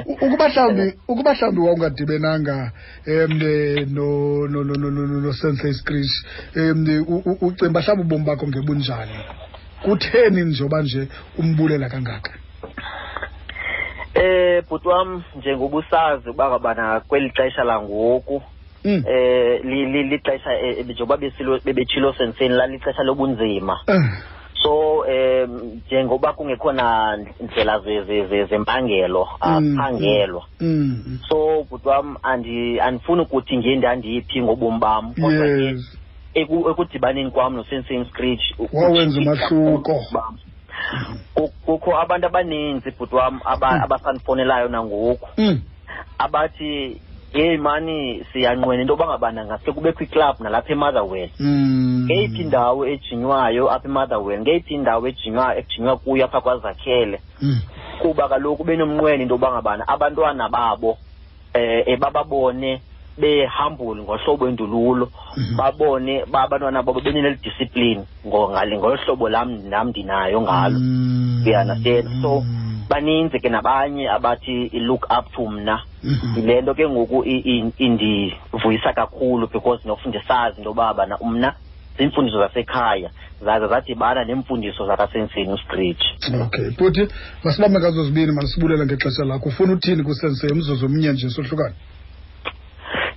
ukuba 0.23 0.49
mhlawumbi 0.49 0.93
ukuba 1.07 1.33
mhlawumbi 1.33 1.61
wawungadibenanga 1.61 2.71
um 3.07 3.39
no 3.93 4.47
no 4.47 4.63
no 4.63 4.75
no 4.75 4.89
no 4.89 5.05
no 5.07 5.19
no 5.21 5.33
sensei 5.33 5.73
screech 5.73 6.11
um 6.55 6.85
ucimba 7.41 7.81
mhlawumbi 7.81 8.03
ubomi 8.15 8.25
bakho 8.25 8.47
ngebunjani? 8.47 9.17
Kutheni 9.83 10.41
njengoba 10.41 10.81
nje 10.81 11.07
umbulela 11.37 11.89
kangaka? 11.89 12.31
Eh 14.13 14.63
bhuti 14.69 14.87
wam 14.87 15.23
njengoba 15.35 15.77
usazi 15.77 16.29
uba 16.29 16.49
ngabana 16.49 16.99
kweli 16.99 17.29
xesha 17.29 17.63
langoku 17.63 18.41
Mm. 18.85 19.03
eh 19.07 19.59
li- 19.63 19.85
li- 19.85 20.03
lixesha 20.03 20.53
eh, 20.59 20.85
njengoba 20.85 21.17
bebetshilo 21.65 22.13
senseni 22.13 22.55
lalixesha 22.55 23.03
lobunzima. 23.03 23.79
Eh, 23.87 24.01
so 24.67 25.05
eh 25.07 25.47
njengoba 25.87 26.33
kungekho 26.33 26.71
na 26.71 27.17
ndlela 27.39 27.79
ze- 27.79 28.03
ze- 28.03 28.27
ze- 28.27 28.45
zempangelo 28.45 29.27
Mm, 29.45 29.79
aphangelwa 29.79 30.43
mm, 30.59 31.03
mm. 31.07 31.19
so 31.29 31.63
bhuti 31.69 31.87
wam 31.87 32.17
andi 32.23 32.79
andifuni 32.79 33.21
ukuthi 33.21 33.57
nge 33.57 33.75
ndandiphi 33.75 34.41
ngobomi 34.41 34.79
bam 34.79 35.13
kodwa 35.13 35.47
ke 35.47 35.63
yes 35.63 35.97
eku- 36.35 36.69
ekudibaneni 36.69 37.31
kwam 37.31 37.55
nosensei 37.55 38.05
screech 38.05 38.41
Wawenza 38.73 39.19
umahluko. 39.19 40.03
Ku- 41.33 41.51
kukho 41.65 41.97
abantu 41.97 42.27
abaninzi 42.27 42.91
bhuti 42.91 43.15
wam 43.15 43.39
aba- 43.45 43.71
Mm. 43.77 43.83
abasandifowunelayo 43.83 44.67
nangoku 44.67 45.27
Mm, 45.37 45.61
abathi 46.17 47.01
yeyi 47.41 47.57
mani 47.57 48.23
siyanqwena 48.33 48.81
into 48.81 48.93
yoba 48.93 49.07
ngabana 49.07 49.45
ngaske 49.45 49.71
kubekho 49.71 50.03
iklab 50.03 50.35
nalapha 50.41 50.73
emotherwell 50.73 51.29
Mm. 51.39 52.05
ngeyiphi 52.05 52.41
indawo 52.41 52.85
ejinywayo 52.87 53.71
apha 53.71 53.87
emotherwell 53.87 54.41
ngeyiphi 54.41 54.73
indawo 54.73 55.07
ejinywa 55.07 55.57
ejinywa 55.57 55.97
kuyo 55.97 56.25
apha 56.25 56.41
kwazakhele 56.41 57.19
Mm. 57.41 57.59
kuba 58.01 58.27
kaloku 58.29 58.63
benomnqweno 58.63 59.21
into 59.23 59.33
yoba 59.35 59.51
ngabana 59.51 59.87
abantwana 59.87 60.49
babo 60.49 60.97
eh 61.53 61.97
bababone 61.99 62.81
behambule 63.17 64.01
ngohlobo 64.03 64.47
endululo 64.47 65.09
Mhm. 65.37 65.55
babone 65.57 66.25
ba 66.25 66.41
abantwana 66.43 66.83
babo 66.83 67.01
benele 67.01 67.37
discipline 67.43 68.03
ngo 68.27 68.49
ngale 68.49 68.77
ngolu 68.77 68.97
hlobo 68.97 69.29
lam 69.29 69.69
nam 69.69 69.89
ndinayo 69.89 70.41
ngalo 70.41 70.79
Mm. 70.79 71.43
you 71.45 71.53
understand 71.57 72.07
so 72.21 72.41
Mm. 72.41 72.66
Baninzi 72.89 73.39
ke 73.39 73.49
nabanye 73.49 74.09
abathi 74.09 74.65
i-look 74.73 75.05
up 75.19 75.31
to 75.35 75.49
mna. 75.49 75.81
Mhm. 76.03 76.35
yile 76.37 76.61
nto 76.61 76.73
ke 76.73 76.89
ngoku 76.89 77.23
indivuyisa 77.77 78.93
kakhulu 78.93 79.47
because 79.47 79.87
nokuthi 79.87 80.09
ndisazi 80.09 80.57
into 80.57 80.69
yoba 80.69 80.93
bana 80.93 81.17
mna 81.25 81.53
ziimfundiso 81.97 82.39
zasekhaya 82.39 83.09
zaze 83.41 83.67
zadibana 83.67 84.25
neemfundiso 84.25 84.87
zakasenseni 84.87 85.53
ustrich 85.53 86.01
okay 86.45 86.69
bhuti 86.77 87.07
masibambe 87.43 87.79
ngazo 87.79 88.03
zibini 88.03 88.31
manisibulela 88.31 88.85
ngexesha 88.85 89.25
lakho. 89.25 89.49
Ufuna 89.49 89.73
uthini 89.73 90.03
kusensei 90.03 90.51
umzuzu 90.51 90.85
omnye 90.85 91.11
nje 91.11 91.29
sohlukane? 91.29 91.75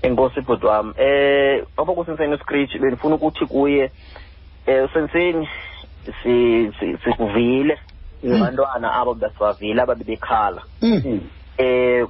Enkosi 0.03 0.41
bhuti 0.41 0.67
wam 0.67 0.95
eh 0.99 1.63
apha 1.77 1.93
kusenseni 1.93 2.35
ustrich 2.35 2.79
bendifuna 2.81 3.15
ukuthi 3.15 3.47
kuye 3.47 3.91
eh 4.67 4.85
usenseni 4.85 5.49
si- 6.23 6.73
si- 6.81 6.97
sikuvile. 7.05 7.79
Abantwana 8.25 8.93
abo 8.95 9.15
besibavile 9.15 9.83
ababebekhala 9.83 10.63
Mm. 10.83 11.21
eh 11.59 12.07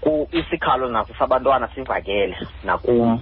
ku 0.00 0.28
isikhalo 0.32 0.88
naso 0.88 1.14
sabantwana 1.18 1.68
sivakele 1.74 2.36
nakum 2.64 3.20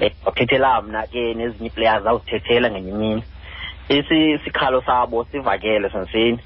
eh 0.00 0.12
wathethela 0.24 0.82
mna 0.82 1.06
ke 1.06 1.34
nezinye 1.34 1.70
players 1.70 2.06
awuthethela 2.06 2.70
ngenye 2.70 2.90
imini 2.90 3.22
isi 3.88 4.30
isikhalo 4.32 4.82
sabo 4.82 5.24
sivakele 5.32 5.90
senseni 5.90 6.38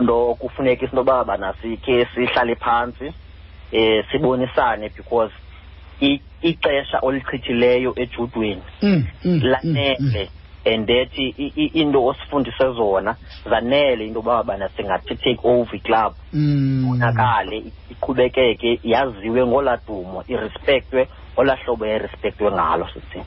loo 0.00 0.34
kufuneka 0.34 0.84
into 0.84 0.96
yoba 0.96 1.24
bana 1.24 1.54
sikhe 1.62 2.06
sihlale 2.14 2.54
phantsi 2.56 3.14
eh 3.72 4.04
sibonisane 4.10 4.88
because 4.96 5.32
i- 6.00 6.22
ixesha 6.42 6.98
olichithileyo 7.02 7.92
ejudweni 7.96 8.62
Mm. 8.82 9.04
Mm. 9.24 9.32
Mm. 9.32 9.40
lanele 9.42 10.30
and 10.66 10.86
that 10.88 11.18
i- 11.18 11.52
i- 11.56 11.70
into 11.80 12.06
osifundise 12.06 12.72
zona 12.74 13.16
zanele 13.50 14.06
into 14.06 14.18
yoba 14.18 14.42
bana 14.42 14.68
singathi 14.76 15.16
take 15.16 15.38
over 15.44 15.76
iclub 15.76 16.12
Mm. 16.32 16.84
iqhubekeke 17.90 18.80
yaziwe 18.84 19.46
ngolaa 19.46 19.78
dumo 19.86 20.24
irespectwe 20.28 21.08
olaa 21.36 21.56
hlobo 21.56 21.86
yayirespektwe 21.86 22.50
ngalo 22.52 22.88
sithi. 22.94 23.18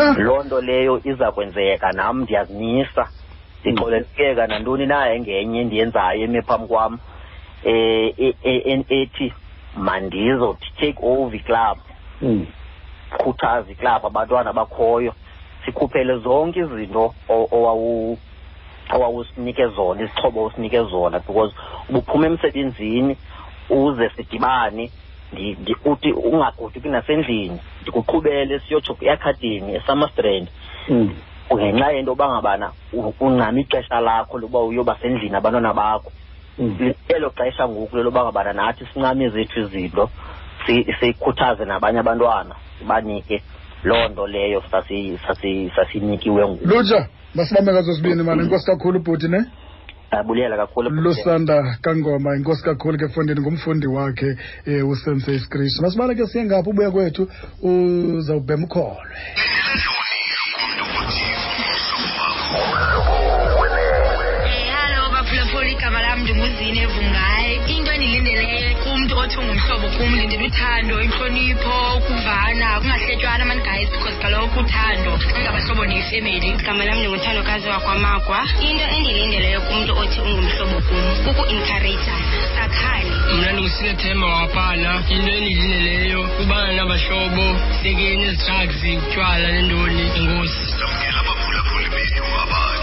Ah. 0.00 0.14
loo 0.18 0.42
nto 0.42 0.60
leyo 0.60 1.00
iza 1.04 1.32
kwenzeka 1.32 1.92
nam 1.92 2.22
ndiyazimisa 2.22 3.08
ndixolelekeka 3.64 4.46
nantoni 4.46 4.86
na 4.86 5.12
engenye 5.14 5.64
ndiyenzayo 5.64 6.20
eme 6.24 6.42
phambi 6.42 6.66
kwam. 6.68 6.98
Eh 7.64 8.12
e- 8.18 8.34
e- 8.44 8.62
en- 8.72 8.84
ethi 8.88 9.32
mandizothi 9.76 10.66
take 10.80 10.98
over 11.02 11.36
iclub 11.36 11.78
khuthaza 13.18 13.70
iclub 13.72 14.06
abantwana 14.06 14.52
bakhoyo 14.52 15.14
sikhuphele 15.64 16.18
zonke 16.18 16.60
izinto 16.60 17.14
owawusinike 18.92 19.66
zona 19.66 20.02
izixhobo 20.02 20.44
osinike 20.44 20.82
zona 20.84 21.18
because 21.20 21.52
ubuphuma 21.88 22.26
emsebenzini 22.26 23.16
uze 23.70 24.10
sidibane 24.16 24.90
uthi 25.84 26.12
ungagoduki 26.12 26.88
nasendlini 26.88 27.58
ndikuqhubele 27.82 28.58
siyotsho 28.60 28.96
eakhademi 29.00 29.74
esummerstrand 29.74 30.48
ngenxa 31.54 31.92
yento 31.92 32.10
yoba 32.10 32.28
ngabana 32.28 32.72
uncama 33.20 33.60
ixesha 33.60 34.00
lakho 34.00 34.38
lokuba 34.38 34.60
uyoba 34.60 34.96
sendlini 35.02 35.36
abantwana 35.36 35.74
bakho. 35.74 36.12
Elo 37.08 37.30
xesha 37.30 37.68
ngoku 37.68 37.96
leloba 37.96 38.22
ngabana 38.24 38.52
nathi 38.52 38.86
sincame 38.94 39.28
zethu 39.28 39.60
izinto 39.60 40.10
si- 40.66 40.86
sikhuthaze 41.00 41.64
nabanye 41.64 41.98
abantwana 41.98 42.54
sibanike 42.78 43.42
loo 43.84 44.08
nto 44.08 44.26
leyo 44.26 44.62
sasi- 44.70 45.18
sasi- 45.26 45.70
sasinikiwe 45.76 46.48
ngulo 46.48 46.76
lutsha 46.76 47.08
masibambe 47.34 47.72
ngazo 47.72 47.94
sibini 47.94 48.22
mani? 48.22 48.42
Inkosi 48.42 48.66
kakhulu 48.66 49.00
bhuti 49.00 49.28
ne? 49.28 49.44
Abulela 50.10 50.56
kakhulu 50.56 50.90
lusanda 50.90 51.76
kangoma 51.82 52.36
inkosi 52.36 52.62
kakhulu 52.64 52.98
ke 52.98 53.04
efundini 53.04 53.40
ngumfundi 53.40 53.86
wakhe 53.86 54.36
um 54.66 54.88
usensei 54.90 55.38
skrish 55.38 55.80
masibale 55.82 56.14
ke 56.14 56.26
siye 56.26 56.44
ngapho 56.44 56.70
ubuya 56.70 56.90
kwethu? 56.90 57.28
Uzawubhema 57.62 58.64
ukholwe 58.66 59.10
ungumhlobo 69.94 69.98
kum 69.98 70.14
ndindela 70.16 70.44
uthando 70.46 71.00
intlonipho 71.02 71.96
ukuvana 71.98 72.80
kungahletywana 72.80 73.44
mani 73.44 73.62
guys 73.62 73.88
because 73.90 74.18
kaloku 74.22 74.60
uthando 74.60 75.18
ingabahlobo 75.38 75.86
neyifemeli 75.86 76.48
igama 76.48 76.84
lam 76.84 76.98
ndinguthandokazi 76.98 77.68
wakwamagwa. 77.68 78.40
Into 78.60 78.84
endilindeleyo 78.96 79.60
kumntu 79.60 79.92
othi 79.98 80.20
ungumhlobo 80.20 80.80
kum 80.88 81.04
kuku-encouragana 81.24 82.36
sakhane 82.56 83.10
mna 83.34 83.52
ndingusine 83.52 83.94
themba 83.94 84.26
wapana 84.26 85.02
into 85.08 85.30
endiyilindeleyo 85.32 86.28
kubana 86.36 86.72
nabahlobo 86.72 87.46
sekeni 87.82 88.24
ezi-drugs 88.24 88.82
utywala 89.08 89.48
nentoni. 89.52 90.02
Enkosi. 90.18 90.62
Samkela 90.78 91.20
abaphulaphuli 91.20 91.88
bethu 91.94 92.24
abatsha 92.42 92.73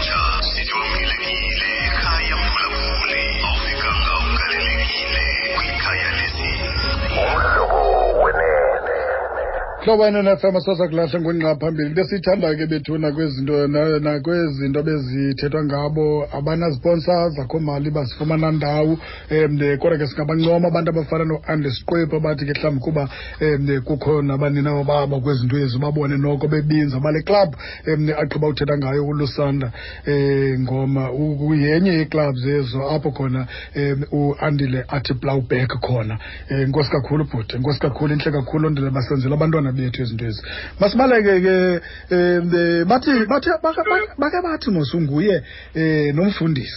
hlobo 9.84 10.06
enenfm 10.06 10.60
sasakulahla 10.60 11.20
ngwenqaphambili 11.20 12.00
esiyithandayo 12.00 12.56
ke 12.56 12.66
bethuna 12.66 13.12
kwezinto 13.12 13.66
na- 13.66 13.98
nakwezinto 13.98 14.82
bezithethwa 14.82 15.64
ngabo 15.64 16.28
abanasponsors 16.32 17.38
akho 17.38 17.58
mali 17.60 17.90
bazifumana 17.90 18.52
ndawo. 18.52 18.98
Um 19.30 19.58
kodwa 19.78 19.98
ke 19.98 20.06
singabancoma 20.06 20.68
abantu 20.68 20.90
abafana 20.90 21.24
noandesqwephu 21.24 22.16
abathi 22.16 22.46
ke 22.46 22.52
mhlawumbi 22.52 22.80
kuba 22.84 23.08
um 23.40 23.80
kukho 23.84 24.22
nabaninawo 24.22 24.84
babo 24.84 25.20
kwezinto 25.20 25.58
ezi 25.58 25.78
babone 25.78 26.16
noko 26.16 26.46
bebinza 26.48 27.00
bale 27.00 27.22
club 27.22 27.56
um 27.86 28.08
aqhuba 28.22 28.48
uthetha 28.48 28.78
ngayo 28.78 29.06
ulusanda 29.06 29.72
um 30.06 30.62
ngoma. 30.62 31.10
Yenye 31.58 31.90
yeeclubs 31.90 32.46
ezo 32.46 32.86
apho 32.90 33.10
khona 33.10 33.46
um 33.76 34.04
uandile 34.12 34.84
athi 34.88 35.14
plowback 35.14 35.74
khona. 35.80 36.18
Um 36.50 36.68
nkosi 36.70 36.90
kakhulu 36.90 37.24
bhuti 37.24 37.58
nkosi 37.58 37.80
kakhulu 37.80 38.12
intle 38.12 38.32
kakhulu 38.32 38.66
ondile 38.68 38.90
basenzela 38.90 39.34
abantwana 39.34 39.71
bethu 39.72 40.02
izinto 40.02 40.24
ezi? 40.26 40.42
Masibaleke 40.80 41.40
ke 41.40 41.80
um 42.10 42.50
bathi 42.88 43.10
bathi 43.26 43.48
bake- 43.62 43.84
bake- 43.90 44.14
bake 44.18 44.38
bathi 44.42 44.70
mos 44.70 44.94
unguye 44.94 45.42
um 45.76 46.16
nomfundisi 46.16 46.76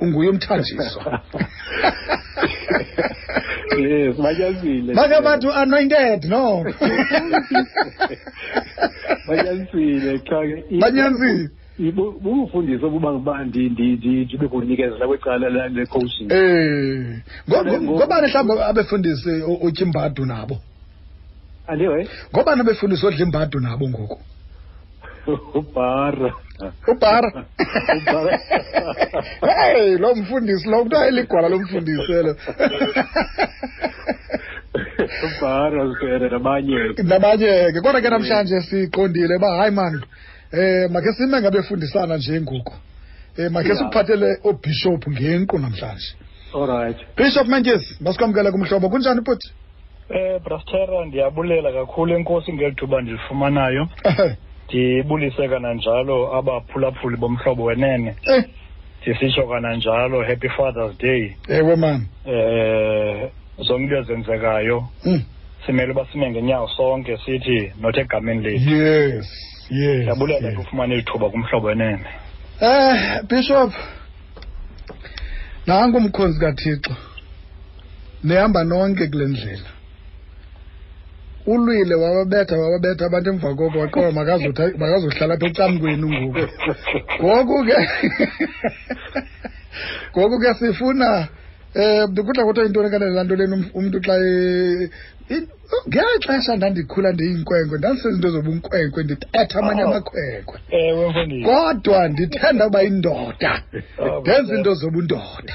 unguye 0.00 0.28
umthanjiswa. 0.30 1.20
Yes 3.80 4.16
batyazile 4.16 4.94
bake 4.94 5.20
bathi 5.24 5.46
u-anointed 5.46 6.24
no? 6.24 6.64
Banyanisile 9.28 10.18
cha 10.18 10.40
ke 10.40 10.64
i- 10.70 10.78
banyanisile 10.80 11.48
ibu- 11.78 12.12
bubufundisi 12.20 12.84
obuba 12.84 13.12
nguba 13.12 13.44
ndibe 13.44 14.48
kunikezela 14.48 15.06
kwecala 15.06 15.48
la- 15.50 15.68
le-coaching 15.68 16.28
um 16.32 17.20
Kodwa 17.48 17.78
ngo- 17.80 17.96
ngobani 17.96 18.26
mhlawumbi 18.26 18.62
abefundisi 18.62 19.30
u- 19.30 19.60
utya 19.66 19.86
imbadu 19.86 20.26
nabo? 20.26 20.58
Andiwe? 21.70 22.08
Ngobani 22.32 22.60
abefundisi 22.60 23.06
odla 23.06 23.22
imbadu 23.24 23.60
nabo 23.60 23.88
ngoku? 23.88 24.18
Ubhara. 25.54 26.30
Ubhara. 26.88 27.30
Ubhara. 27.96 28.38
heyi 29.42 29.98
lo 29.98 30.14
mfundisi 30.14 30.68
lo 30.68 30.82
kuthiwa 30.82 31.06
eligwala 31.08 31.48
lo 31.48 31.58
mfundisi 31.58 32.12
elo 32.12 32.36
ubhara 35.26 35.94
sere 36.00 36.28
nabanye. 36.30 36.94
Ke 36.94 37.02
nabanye 37.02 37.72
ke 37.72 37.80
kodwa 37.80 38.00
ke 38.00 38.10
namhlanje 38.10 38.60
siqondile 38.60 39.36
uba 39.36 39.56
hayi 39.56 39.70
mani 39.70 40.00
um 40.52 40.92
makhe 40.92 41.12
sime 41.12 41.40
ngabefundisana 41.40 42.16
nje 42.16 42.40
ngoku. 42.40 42.74
Um 43.38 43.52
makhe 43.52 43.74
sikuphathele 43.74 44.38
oobhishophu 44.44 45.10
ngenqu 45.10 45.58
namhlanje. 45.58 46.14
Allright 46.54 46.98
bishop 47.16 47.46
mantyesi 47.46 47.96
masikwamkele 48.00 48.50
kumhlobo. 48.50 48.88
Kunjani 48.88 49.20
bhuti 49.20 49.52
Eh 50.14 50.40
Brastera 50.44 51.04
ndiyabulela 51.04 51.72
kakhulu 51.72 52.14
enkosi 52.16 52.52
ngeli 52.52 52.74
thuba 52.74 53.00
ndilifumanayo 53.00 53.88
ndibulise 54.68 55.48
kananjalo 55.48 56.34
abaphulaphuli 56.34 57.16
bomhlobo 57.16 57.64
wenene. 57.64 58.14
Eh, 58.26 58.44
ndisitsho 59.02 59.46
kananjalo 59.46 60.22
happy 60.22 60.48
fathers 60.48 60.98
day. 60.98 61.32
Ewe 61.48 61.76
mani 61.76 62.06
eh 62.26 63.30
zonke 63.58 63.82
into 63.84 63.96
ezenzekayo 63.98 64.84
Mm. 65.04 65.22
simele 65.66 65.92
uba 65.92 66.06
sime 66.12 66.30
ngenyawo 66.30 66.68
sonke 66.68 67.16
sithi 67.24 67.72
not 67.80 67.96
egameni 67.98 68.42
lethu. 68.42 68.70
Yes 68.70 69.26
yes 69.70 69.96
ndiyabulela 70.00 70.60
ufumane 70.60 70.98
ithuba 70.98 71.30
kumhlobo 71.30 71.66
wenene. 71.66 72.04
Eh 72.60 73.22
Bishop 73.28 73.72
nangu 75.66 75.96
umkhonzi 75.96 76.40
kaThixo. 76.40 76.96
Nihamba 78.24 78.64
nonke 78.64 79.06
kule 79.08 79.24
ndlela. 79.26 79.68
Ulwile 81.52 81.94
wababetha 81.94 82.54
wababetha 82.62 83.06
abantu 83.06 83.28
emva 83.30 83.48
koko 83.58 83.78
waqoba 83.78 84.12
makazohlala 84.80 85.34
apha 85.34 85.46
ecamkweni 85.46 86.06
ngoku. 86.06 86.46
Ngoku 87.22 87.56
ke 87.66 87.76
ngoku 90.16 90.36
ke 90.42 90.54
sifuna 90.54 91.28
eh 91.74 92.06
kudla 92.26 92.44
kuthiwa 92.44 92.66
intoni 92.66 92.90
kanene 92.90 93.14
laa 93.14 93.24
nto 93.24 93.36
lena 93.36 93.56
um- 93.56 93.70
umntu 93.78 93.98
xa 94.06 94.14
e- 94.18 94.88
i- 95.34 95.48
ngeli 95.88 96.18
xesha 96.26 96.56
ndandikhula 96.56 97.12
ndiyinkwenkwe 97.12 97.78
ndandisenza 97.78 98.16
into 98.16 98.28
zobunkwenkwe 98.34 99.00
ndithetha 99.04 99.58
amanye 99.58 99.82
Oh. 99.84 99.88
amakhwenkwe. 99.88 100.56
Kodwa 101.46 102.08
ndithanda 102.08 102.66
uba 102.66 102.80
yindoda 102.82 103.52
Oh, 103.98 104.20
ndenza 104.20 104.54
into 104.54 104.74
zobundoda. 104.74 105.54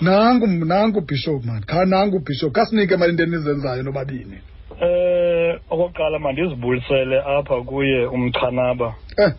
Nangu 0.00 0.46
nangu 0.46 1.00
bishop 1.00 1.44
man. 1.44 1.62
Kha 1.66 1.84
nangu 1.84 2.18
bishop. 2.26 2.52
Kasinike 2.54 2.96
mali 2.96 3.10
into 3.12 3.22
enizenzayo 3.22 3.82
nobabini 3.82 4.38
eh 4.80 5.60
okokuqala 5.70 6.18
mandizibulisele 6.18 7.18
apha 7.20 7.62
kuye 7.62 8.06
umchanaba 8.06 8.94
eh. 9.18 9.32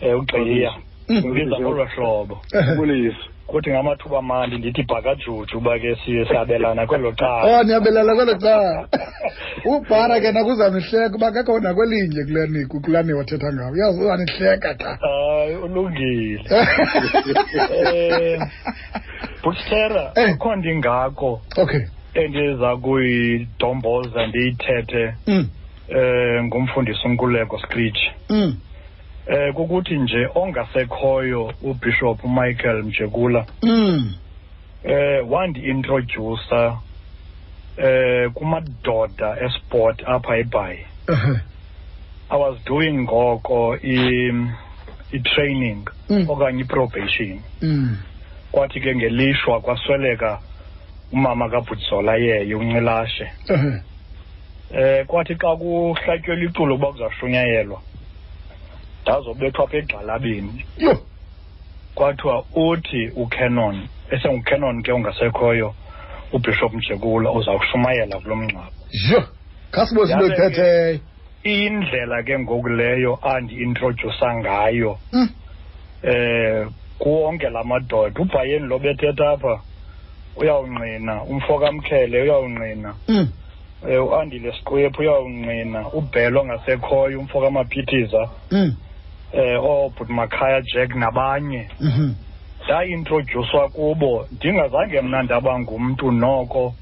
Eh 0.00 0.18
ugqiya. 0.18 0.72
Ngibiza 1.10 1.28
ndibiza 1.28 1.60
ngolo 1.60 1.84
hlobo. 1.84 2.38
Eh. 2.54 3.14
kuthi 3.46 3.70
ngamathuba 3.70 4.22
mandi 4.22 4.58
ndithi 4.58 4.82
bhakajuju 4.82 5.58
uba 5.58 5.78
ke 5.78 5.96
siye 6.04 6.26
siyabelana 6.26 6.86
kwelo 6.86 7.12
cala. 7.12 7.42
O 7.60 7.62
niyabelana 7.62 8.14
kwelo 8.14 8.34
xa 8.42 8.88
ubhara 9.64 10.20
ke 10.20 10.32
nakuzanihleka 10.32 11.14
uba 11.16 11.32
kekho 11.32 11.60
nakwelinye 11.60 12.24
kulani 12.24 12.66
kulani 12.66 13.12
wathetha 13.12 13.52
ngawo. 13.52 13.72
Uyazi 13.72 14.00
uzanihleka 14.02 14.74
ta. 14.74 14.98
Hayi 15.00 15.56
ulungile. 15.56 16.42
Eh. 17.70 18.40
Butera 19.42 20.12
Eh. 20.16 20.34
akho 20.34 20.56
ndingako. 20.56 21.40
Okay 21.56 21.86
endiza 22.20 22.76
kuyidomboza 22.76 24.26
ndiyithethe 24.26 25.14
eh 25.88 26.44
ngumfundisi 26.44 27.06
unkuleko 27.08 27.58
screech 27.58 27.98
Mm. 28.30 28.56
eh 29.26 29.54
kukuthi 29.54 29.94
nje 29.96 30.28
ongasekhoyo 30.34 31.52
ubishop 31.62 32.24
Michael 32.24 32.82
Mjekula 32.82 33.46
Mm. 33.62 34.12
eh 34.84 35.30
wandi-introducer 35.30 36.76
eh 37.76 38.30
kumadoda 38.34 39.36
esport 39.46 40.02
apha 40.06 40.36
eBhayi. 40.36 40.78
I 42.30 42.36
was 42.36 42.56
doing 42.66 42.92
ngoko 43.02 43.76
i-training 45.12 45.84
okanye 46.28 46.60
i-probation 46.62 47.40
kwathi 48.52 48.80
ke 48.80 48.94
ngelishwa 48.96 49.60
kwasweleka 49.60 50.40
umama 51.12 51.48
kabhutsola 51.50 52.16
yeye 52.16 52.54
uncilashe 52.54 53.26
eh 54.74 55.06
kwathi 55.06 55.34
xa 55.34 55.56
kuhlatyelwa 55.56 56.44
iculo 56.44 56.74
uba 56.74 56.92
kuzashunyayelwa 56.92 57.80
ndazobethwa 59.02 59.64
apha 59.64 59.76
egxalabeni 59.76 60.64
kwathiwa 61.94 62.44
uthi 62.54 63.10
ucanon 63.16 63.88
esengucanon 64.10 64.82
ke 64.82 64.92
ungasekhoyo 64.92 65.74
ubishop 66.32 66.72
mjekula 66.74 67.30
uzawushumayela 67.32 68.20
kulo 68.20 68.36
mngcwabo. 68.36 68.72
Yho. 69.10 69.22
khasibuze 69.70 70.12
into 70.12 71.00
indlela 71.44 72.22
ke- 72.22 72.38
ngokuleyo 72.38 72.40
ngoku 72.40 72.68
leyo 72.68 73.18
andi-introdyusa 73.22 74.34
ngayo 74.34 74.98
Mm. 75.12 75.28
eh 76.02 76.66
kuwonke 76.98 77.48
la 77.50 77.64
madoda. 77.64 78.20
Ubhayeni 78.20 78.66
lo 78.66 78.78
bethetha 78.78 79.30
apha 79.30 79.60
uyawungqina 80.36 81.22
umfo 81.22 81.58
kamkele 81.58 82.22
uyawungqina 82.22 82.94
Mm. 83.08 83.28
eh 83.88 84.04
uandile 84.06 84.52
siqwephu 84.52 85.00
uyawungqina 85.02 85.88
ubhelo 85.92 86.40
ongasekhoyo 86.40 87.20
umfo 87.20 87.40
kamaphithiza 87.40 88.28
Mm. 88.50 88.72
eh 89.32 89.64
oobhuti 89.64 90.12
makhaya 90.12 90.60
jack 90.62 90.94
nabanye 90.94 91.68
Mhm. 91.80 92.12
ndaintrodyuswa 92.64 93.68
kubo 93.68 94.26
ndingazange 94.32 95.00
mna 95.00 95.22
ndaba 95.22 95.58
ngumntu 95.60 96.10
noko 96.12 96.74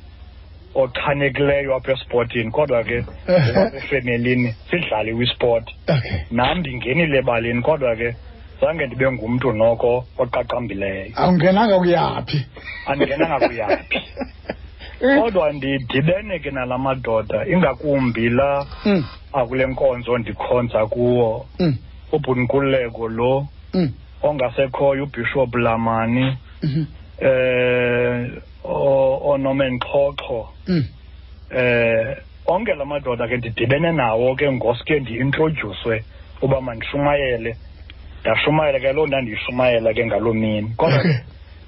ochanekileyo 0.75 1.75
apha 1.77 1.93
esportini 1.93 2.51
kodwa 2.51 2.85
ke 2.85 3.05
efemelini 3.79 4.55
sidlaliwe 4.71 5.25
isport 5.25 5.71
okay 5.89 6.19
nam 6.31 6.59
ndingenile 6.59 7.19
ebaleni 7.19 7.63
kodwa 7.63 7.97
ke 7.97 8.17
zange 8.61 8.87
ndibe 8.87 9.13
ngumntu 9.13 9.53
noko 9.53 10.05
oqaqambileyo 10.19 11.13
awungenanga 11.17 11.79
kuyaphi 11.79 12.47
andingenanga 12.87 13.49
kuyaphi 13.49 14.01
kodwa 15.21 15.53
ndidibene 15.53 16.39
ke 16.39 16.51
nala 16.51 16.79
madoda 16.79 17.47
ingakumbi 17.47 18.29
la 18.29 18.67
Mm. 18.85 19.05
akule 19.33 19.67
nkonzo 19.67 20.19
ndikhonza 20.19 20.87
kuwo 20.87 21.47
Mm. 21.59 21.77
ubhunkuleko 22.13 23.09
lo 23.09 23.47
Mm. 23.75 23.93
ongasekhoyo 24.23 25.05
ubishop 25.05 25.55
lamani 25.55 26.37
Mhm. 26.63 26.85
eh 27.19 28.31
o- 28.65 29.21
onomenxhoxho 29.33 30.49
Mm. 30.69 30.85
eh 31.51 32.17
onke 32.47 32.75
la 32.75 32.85
madoda 32.85 33.29
ke 33.29 33.37
ndidibene 33.37 33.93
nawo 33.93 34.35
ke 34.37 34.53
ngosuke 34.53 35.01
ndi-introdyuswe 35.01 36.05
uba 36.43 36.61
mandishumayele 36.61 37.57
ndashumayela 38.25 38.81
ke 38.81 38.93
loo 38.93 39.07
ndandiyishumayela 39.07 39.93
ke 39.95 40.07
ngaloo 40.07 40.33
mini 40.35 40.73
kodwa 40.77 41.05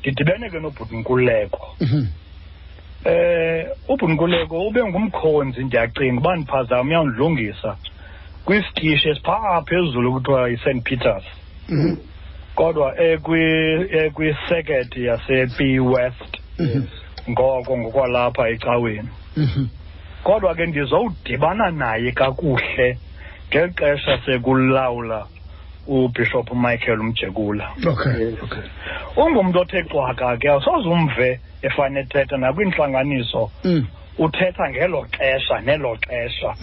ndidibene 0.01 0.51
ke 0.51 0.59
nobhutinkuleko 0.61 1.61
Mhm. 1.81 2.07
eh 3.05 3.67
ubhutinkuleko 3.89 4.67
ube 4.67 4.85
ngumkhonzi 4.85 5.65
ndiyacinga 5.65 6.21
uba 6.21 6.37
ndiphazama 6.37 6.89
uyawundilungisa 6.91 7.77
kwisitishi 8.45 9.09
esiphaa 9.09 9.63
phezulu 9.63 10.13
kuthiwa 10.13 10.49
yi-st 10.49 10.83
peters 10.85 11.25
Mhm. 11.69 11.97
kodwa 12.55 12.95
ekwi- 12.99 13.87
ekwiseketi 14.05 15.05
yase-p 15.07 15.81
west 15.81 16.33
Mhm. 16.59 16.83
ngoko 17.31 17.79
ngokwalapha 17.79 18.49
ecaweni 18.49 19.09
kodwa 20.25 20.55
ke 20.55 20.67
ndizowudibana 20.67 21.71
naye 21.71 22.13
kakuhle 22.13 22.99
ngeli 23.51 23.73
xesha 23.75 24.19
sekulawula 24.27 25.27
ubishop 25.87 26.53
michael 26.55 27.01
umjekula 27.01 27.71
okay 27.87 28.35
okay. 28.43 28.63
Ungumntu 29.17 29.61
othe 29.61 29.83
cwaka 29.83 30.37
ke 30.37 30.49
awusoze 30.49 30.89
umve 30.89 31.41
efane 31.63 32.01
ethetha 32.01 32.37
nakwintlanganiso. 32.37 33.51
Mm. 33.65 33.87
uthetha 34.19 34.71
ngelo 34.71 35.07
xesha 35.13 35.61
nelo 35.61 35.97
xesha. 35.97 36.55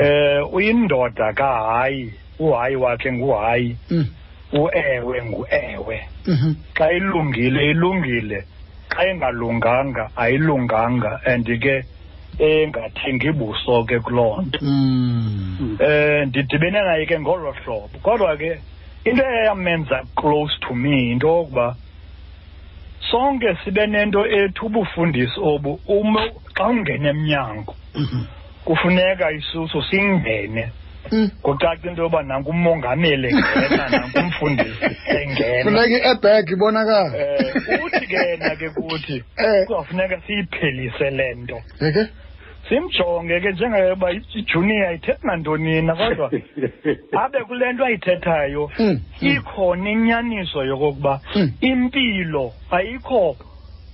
Eh 0.00 0.54
uyindoda 0.54 1.32
kahayi 1.32 2.12
uhayi 2.38 2.76
wakhe 2.76 3.12
nguhayi. 3.12 3.76
Uewe 4.52 5.22
nguewe. 5.24 6.00
Mhm. 6.26 6.54
xa 6.74 6.92
ilungile 6.92 7.70
ilungile. 7.70 8.44
Xa 8.88 9.10
ingalunganga 9.10 10.10
ayilunganga. 10.16 11.20
And 11.26 11.46
ke 11.46 11.84
engathengi 12.40 13.32
buso 13.32 13.84
ke 13.84 14.00
kuloo 14.00 14.42
nto 14.42 14.58
Mm. 14.62 15.76
eh 15.80 16.26
ndidibene 16.28 16.80
naye 16.82 17.06
ke 17.06 17.20
ngolo 17.20 17.52
hlobo 17.52 17.98
kodwa 18.02 18.36
ke 18.36 18.60
into 19.04 19.22
eyamenza 19.24 20.02
close 20.16 20.54
to 20.60 20.74
me 20.74 21.10
into 21.12 21.26
yokuba 21.28 21.76
sonke 23.10 23.56
sibe 23.64 23.86
nento 23.86 24.26
ethi 24.26 24.60
ubufundisi 24.66 25.40
obu 25.42 25.80
xa 26.54 26.66
ungena 26.68 27.08
emnyango 27.10 27.74
Mhm. 27.94 28.24
kufuneka 28.64 29.30
isuso 29.32 29.82
singene 29.82 30.72
Mm. 31.12 31.30
kucaca 31.42 31.88
into 31.88 32.02
yoba 32.02 32.22
nanku 32.22 32.50
umongameli 32.50 33.28
engena 33.28 33.88
nanku 33.88 34.18
umfundisi 34.18 34.84
engena 35.08 35.64
funeka 35.64 35.96
i-airbag 35.96 36.50
ibonakala 36.50 37.16
eh 37.18 37.84
uthi 37.84 38.06
ke 38.06 38.16
yena 38.28 38.56
ke 38.56 38.68
kuthi 38.70 39.16
Eh. 39.36 39.66
kuzawufuneka 39.66 40.20
siyiphelise 40.26 41.10
le 41.10 41.34
nto 41.34 41.58
simjonge 42.70 43.40
ke 43.40 43.52
njengoba 43.52 44.12
ijunior 44.12 44.94
ithethi 44.94 45.26
nantoni 45.26 45.82
na 45.82 45.94
kodwa 45.94 46.30
abe 47.24 47.38
kule 47.44 47.72
nto 47.72 47.84
ayithethayo 47.84 48.70
Mm. 48.78 49.00
Mm. 49.22 49.28
ikhona 49.28 49.90
inyaniso 49.90 50.64
yokokuba 50.64 51.20
Mm. 51.36 51.52
impilo 51.60 52.52
ayikho 52.70 53.36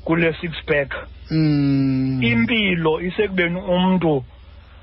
kule 0.05 0.33
six 0.41 0.51
pack 0.67 0.95
Mm. 1.31 2.23
impilo 2.23 3.01
isekubeni 3.01 3.61
umntu 3.61 4.25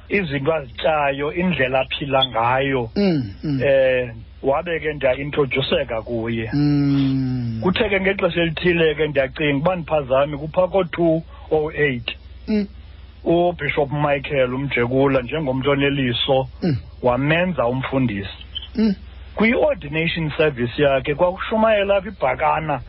izinto 0.09 0.53
azityayo 0.53 1.33
indlela 1.33 1.79
aphila 1.79 2.25
ngayo 2.25 2.89
Mm. 2.95 3.33
Mm. 3.43 3.61
eh 3.63 4.09
wabe 4.43 4.79
ke 4.79 4.93
ndiyaintroduseka 4.93 6.01
kuye 6.01 6.49
Mm. 6.53 7.59
kuthe 7.63 7.89
ke 7.89 7.99
ngexesha 8.01 8.41
elithile 8.41 8.95
ke 8.95 9.07
ndiyacinga 9.07 9.57
uba 9.57 9.75
ndiphazame 9.75 10.37
kupha 10.37 10.67
ko-two 10.67 11.23
oh 11.51 11.71
eight 11.71 12.11
Mm. 12.47 12.67
Ubishop 13.23 13.91
michael 13.91 14.53
umjekula 14.53 15.21
njengomntu 15.21 15.71
oneliso 15.71 16.47
Mm. 16.63 16.77
wamenza 17.01 17.65
umfundisi 17.67 18.29
Mm. 18.75 18.95
kwi-ordination 19.35 20.31
service 20.37 20.81
yakhe 20.81 21.15
kwakushumayela 21.15 21.95
apha 21.97 22.07
ibhakana 22.09 22.81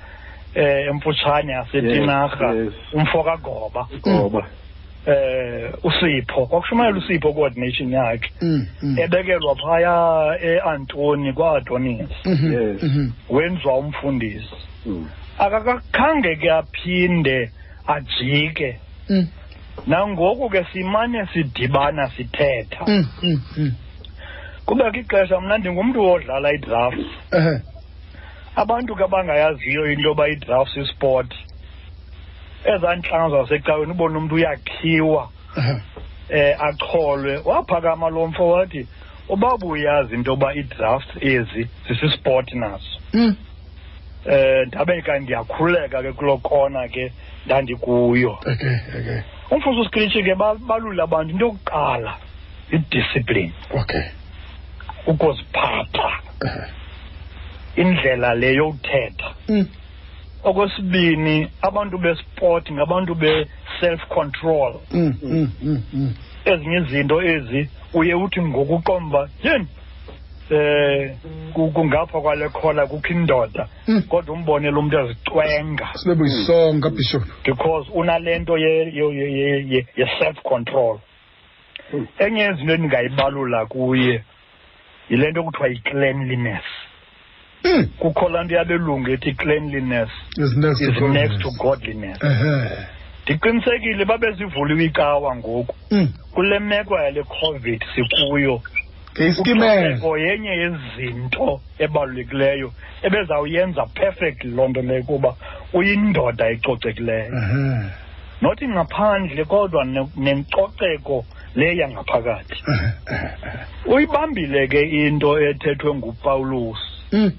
eh 0.55 0.87
emfutshane 0.89 1.53
yasetinarha 1.53 2.55
umfo 2.93 3.23
kagoba 3.23 3.89
ngoba 4.09 4.47
eh 5.07 5.71
usipho 5.85 6.47
kwakushumayela 6.47 6.99
usipho 6.99 7.33
ku-ordination 7.33 7.93
yakhe 7.93 8.31
Mm. 8.43 8.67
Mm. 8.83 8.99
ebekelwa 8.99 9.55
phaya 9.57 10.39
eantoni. 10.43 11.33
Mhm. 12.83 13.11
wenziwa 13.31 13.79
umfundisi 13.79 14.55
akakakhange 15.39 16.37
ke 16.37 16.51
aphinde 16.53 17.51
ajike. 17.87 18.77
Nangoku 19.87 20.51
ke 20.51 20.65
simane 20.73 21.27
sidibana 21.33 22.11
sithetha 22.17 22.85
Mm. 22.87 23.07
Mm. 23.23 23.41
Mm. 23.57 23.73
kubekho 24.67 24.97
ixesha 25.01 25.41
mna 25.41 25.59
ndingumntu 25.59 26.01
wodlala 26.03 26.53
idraft 26.53 26.99
Ehe. 27.33 27.61
abantu 28.57 28.97
ke 28.97 29.05
abangayaziyo 29.05 29.93
into 29.93 30.09
yoba 30.09 30.29
idraft 30.29 30.77
isport 30.77 31.35
ezaa 32.65 32.97
ntlanga 32.97 33.43
zasecaweni 33.43 33.93
ubone 33.93 34.19
umntu 34.19 34.35
uyakhiwa 34.35 35.29
Ehe. 35.59 35.75
eh 36.29 36.57
acholwe 36.63 37.37
waphakama 37.45 38.09
lo 38.11 38.27
mfo 38.27 38.49
wathi 38.49 38.87
uba 39.29 39.57
buyazi 39.59 40.15
into 40.15 40.31
yoba 40.31 40.55
idraft 40.55 41.09
ezi 41.23 41.69
zisisport 41.89 42.53
naso 42.55 42.99
Mm. 43.13 43.37
eh 44.27 44.67
ndabe 44.67 45.03
kanti 45.03 45.23
ndiyakhuleka 45.25 46.03
ke 46.03 46.13
kuloo 46.13 46.39
kona 46.39 46.89
ke 46.89 47.13
ndandikuyo 47.47 48.39
Okay. 48.47 48.77
Okay. 48.99 49.21
Umfuso 49.51 49.81
usikritshi 49.81 50.23
ke 50.23 50.35
ba- 50.35 50.55
balule 50.59 51.03
abantu 51.03 51.31
into 51.33 51.45
yokuqala 51.47 52.15
idiscipline 52.73 53.53
Okay. 53.81 54.03
ukuziphatha 55.07 56.11
Ehe. 56.47 56.63
indlela 57.77 58.35
le 58.35 58.55
yokuthetha 58.55 59.35
Mm. 59.49 59.67
okwesibini 60.45 61.49
abantu 61.63 61.99
besport 61.99 62.71
ngabantu 62.73 63.15
be-self 63.15 64.01
control. 64.09 64.81
Mm. 64.93 65.15
Mm. 65.23 66.15
ezinye 66.45 66.77
izinto 66.77 67.23
ezi 67.23 67.69
uye 67.95 68.15
uthi 68.15 68.41
ngokuqomba 68.43 69.29
yeni 69.43 69.67
eh 70.51 71.17
ku- 71.55 71.71
kungapha 71.71 72.21
kwale 72.21 72.49
khola 72.49 72.87
kukho 72.87 73.09
indoda 73.13 73.69
Mm. 73.89 74.03
kodwa 74.09 74.35
umbonele 74.35 74.77
umntu 74.77 74.99
ezicwenga 74.99 75.89
sibe 75.95 76.15
buyisonga 76.15 76.91
bishop 76.91 77.23
because 77.45 77.91
unale 77.95 78.39
nto 78.39 78.59
ye- 78.59 78.93
ye- 78.95 79.67
ye- 79.69 79.87
ye-self 79.97 80.43
control 80.43 80.99
enye 82.19 82.41
yezinto 82.43 82.75
endingayibalula 82.75 83.67
kuye 83.67 84.23
yile 85.11 85.31
nto 85.31 85.43
kuthiwa 85.45 85.69
yi-cleanliness 85.69 86.65
kukho 87.99 88.29
laa 88.29 88.45
nto 88.45 88.55
yabelungu 88.55 89.11
ethi 89.11 89.33
cleanliness 89.35 90.11
is 90.39 90.57
next 90.57 90.99
to 90.99 91.09
next 91.09 91.39
to 91.43 91.51
godliness. 91.51 92.19
godliness 92.21 92.23
Ehe. 92.23 92.87
ndiqinisekile 93.25 94.05
babe 94.05 94.33
zivuliwe 94.33 94.85
ikawa 94.85 95.37
ngoku 95.37 95.75
Mm. 95.91 96.09
kule 96.35 96.59
meko 96.59 96.99
yale 96.99 97.23
covid 97.23 97.85
sikuyo. 97.95 98.63
Ucoceko 99.95 100.19
yenye 100.19 100.51
yezinto 100.51 101.61
ebalulekileyo 101.79 102.73
ebezawuyenza 103.03 103.87
perfect 103.87 104.45
loo 104.45 104.69
nto 104.69 104.83
leyo 104.83 105.03
kuba 105.03 105.37
uyindoda 105.73 106.49
ecocekileyo. 106.51 107.33
Not 108.43 108.63
ngaphandle 108.63 109.45
kodwa 109.45 109.85
ne- 109.85 110.11
nencoceko 110.17 111.25
le 111.55 111.77
yangaphakathi 111.77 112.57
uyibambile 113.87 114.67
ke 114.69 114.81
into 114.83 115.41
ethethwe 115.41 115.95
ngupawulos 115.95 116.79
Mm. 117.13 117.31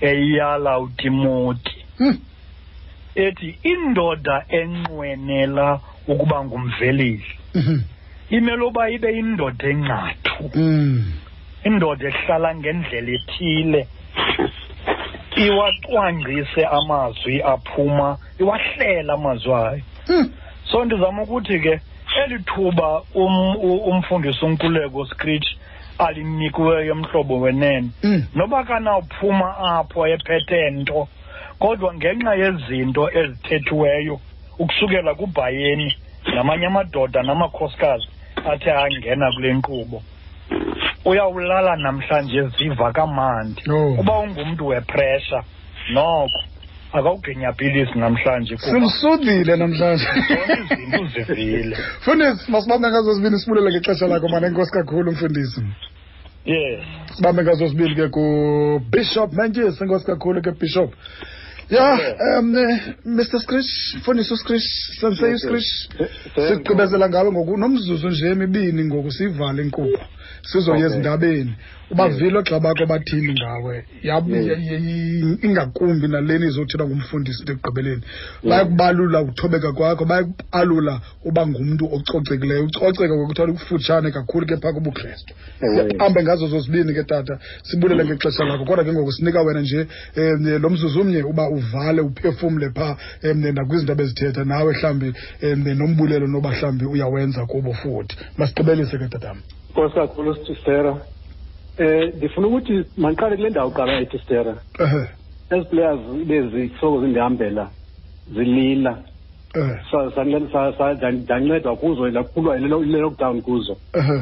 eyala 0.00 0.78
utimoti. 0.78 1.84
Mm. 1.98 2.18
ethi 3.14 3.58
indoda 3.62 4.44
enqwenela 4.48 5.80
ukuba 6.08 6.44
ngumvelisi. 6.44 7.34
Imele 8.30 8.62
uba 8.64 8.90
ibe 8.90 9.12
yindoda 9.16 9.68
enqathu 9.68 10.50
Mm. 10.54 11.12
indoda 11.64 12.08
ehlala 12.08 12.54
ngendlela 12.54 13.10
ethile 13.12 13.86
iwacwangcise 15.36 16.64
amazwi 16.66 17.42
aphuma 17.42 18.18
iwahlela 18.40 19.12
amazwi 19.14 19.52
ayo 19.54 19.80
Mm. 20.08 20.30
so 20.70 20.84
ndizama 20.84 21.22
ukuthi 21.22 21.60
ke 21.60 21.80
eli 22.24 22.38
thuba 22.44 23.02
um, 23.14 23.56
u- 23.56 23.84
umfundisi 23.90 24.44
unkuleko 24.44 25.06
screech 25.06 25.46
alinikiweyo 25.98 26.90
emhlobo 26.92 27.40
wenene 27.40 27.90
Mm. 28.02 28.22
noba 28.34 28.64
kanawuphuma 28.64 29.56
apho 29.58 30.06
ephethe 30.06 30.70
nto 30.70 31.08
kodwa 31.58 31.94
ngenxa 31.94 32.34
yezinto 32.34 33.10
ezithethiweyo 33.18 34.20
ukusukela 34.58 35.14
kubhayeni 35.14 35.96
namanye 36.34 36.66
amadoda 36.66 37.22
namakhosikazi 37.22 38.06
athe 38.52 38.72
angena 38.72 39.32
kule 39.32 39.54
nkqubo. 39.54 40.02
Uyawulala 41.04 41.76
namhlanje 41.76 42.42
ziva 42.58 42.92
kamandi. 42.92 43.62
Uba 44.00 44.18
ungumntu 44.18 44.66
wepressure 44.66 45.42
noko 45.92 46.40
akawuginya 46.92 47.52
pilisi 47.52 47.98
namhlanje 47.98 48.56
simsudile 48.56 49.56
namhlanje. 49.56 50.06
Izinto 50.60 51.02
uzivile. 51.02 51.76
Mfundisi 52.00 52.50
masibambe 52.50 52.88
ngazo 52.88 53.14
zibini 53.14 53.38
sibulele 53.38 53.70
ngexesha 53.70 54.06
lakho 54.06 54.28
mane 54.28 54.46
enkosi 54.46 54.72
kakhulu 54.72 55.12
mfundisi. 55.12 55.60
Yes. 56.44 56.80
Sibambe 57.16 57.42
ngazo 57.42 57.66
zibili 57.66 57.94
ke 57.94 58.08
kubishop 58.08 59.32
mantyesi 59.32 59.82
enkosi 59.84 60.06
kakhulu 60.06 60.42
ke 60.42 60.50
bishop 60.50 60.90
ya 61.70 61.98
um 62.38 62.56
eh, 62.56 62.80
mr 63.04 63.40
scritch 63.40 63.94
mfundisi 63.96 64.32
uscritch 64.34 64.64
sensei 65.00 65.34
uscritch 65.34 65.70
sigqibezela 66.48 67.08
ngawe 67.08 67.32
ngoku 67.32 67.56
nomzuzu 67.56 68.08
nje 68.08 68.26
emibini 68.26 68.84
ngoku 68.84 69.10
siyivale 69.12 69.62
inkqubo 69.62 69.98
sizoya 70.42 70.86
ezindabeni. 70.86 71.54
Ubavile 71.90 72.38
ogxa 72.38 72.60
bakho 72.60 72.86
bathini 72.86 73.32
ngawe? 73.34 73.84
Ingakumbi 75.42 76.08
naleni 76.08 76.46
izothethwa 76.46 76.86
ngumfundisi 76.86 77.40
into 77.40 77.52
ekugqibeleni. 77.52 78.02
Bayakubalula 78.42 79.20
ukuthobeka 79.22 79.72
kwakho 79.72 80.04
bayakubalula 80.04 81.00
uba 81.24 81.46
ngumntu 81.46 81.84
ococekileyo. 81.96 82.64
Ucoceka 82.64 83.14
kwekuthiwa 83.16 83.52
kufutshane 83.52 84.10
kakhulu 84.10 84.46
ke 84.46 84.56
phaa 84.56 84.72
kubukrestu 84.72 85.34
hambe 85.98 86.22
ngazo 86.22 86.46
zozibini 86.48 86.94
ke 86.94 87.04
tata 87.04 87.38
sibulele 87.62 88.04
ngexesha 88.04 88.44
lakho. 88.44 88.64
Kodwa 88.64 88.84
ke 88.84 88.92
ngoku 88.92 89.12
sinika 89.12 89.42
wena 89.42 89.60
nje 89.60 89.86
um 90.16 90.62
lo 90.62 90.70
mzuzu 90.70 91.00
umnye 91.00 91.22
uba 91.22 91.48
uvale 91.48 92.00
uphefumle 92.00 92.70
phaa 92.70 92.96
um 93.24 93.40
nakwizinto 93.54 93.92
abezithetha 93.92 94.44
nawe 94.44 94.72
mhlawumbi 94.72 95.12
um 95.42 95.68
nombulelo 95.78 96.26
noba 96.26 96.50
mhlawumbi 96.50 96.84
uyawenza 96.84 97.46
kubo 97.46 97.72
futhi. 97.72 98.16
Masigqibelise 98.38 98.98
ke 98.98 99.08
tatam 99.08 99.36
nkosi 99.74 99.94
kakhulu 99.94 100.34
sistera 100.46 101.06
eh 101.78 102.14
ndifuna 102.16 102.46
ukuthi 102.46 102.84
mandiqale 102.96 103.36
kule 103.36 103.50
ndawo 103.50 103.70
qala 103.70 104.00
ethi 104.00 104.18
stera 104.18 104.54
ehe. 104.78 105.08
Ezi 105.50 105.64
players 105.64 106.00
bezihlobo 106.26 107.00
zindihambela 107.00 107.70
zilila. 108.34 108.98
Ehe. 109.54 109.74
Sa- 109.90 110.10
sandinceda- 110.14 110.52
sa- 110.52 110.72
sa- 110.78 110.94
ndan- 110.94 111.22
ndancedwa 111.22 111.76
kuzo 111.76 112.08
lakhulwa 112.10 112.56
yile 112.56 112.76
yile 112.76 112.98
lockdown 112.98 113.42
kuzo. 113.42 113.76
Ehe. 113.94 114.18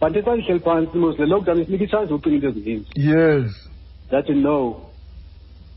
Kanti 0.00 0.22
xa 0.22 0.36
ndihleli 0.36 0.60
phantsi 0.60 0.98
mos 0.98 1.18
le 1.18 1.26
lockdown 1.26 1.60
isinika 1.60 1.84
itshansi 1.84 2.12
yokucinga 2.12 2.36
into 2.36 2.48
ezininzi. 2.48 2.90
Yes. 2.96 3.70
Ndathi 4.08 4.32
no 4.34 4.80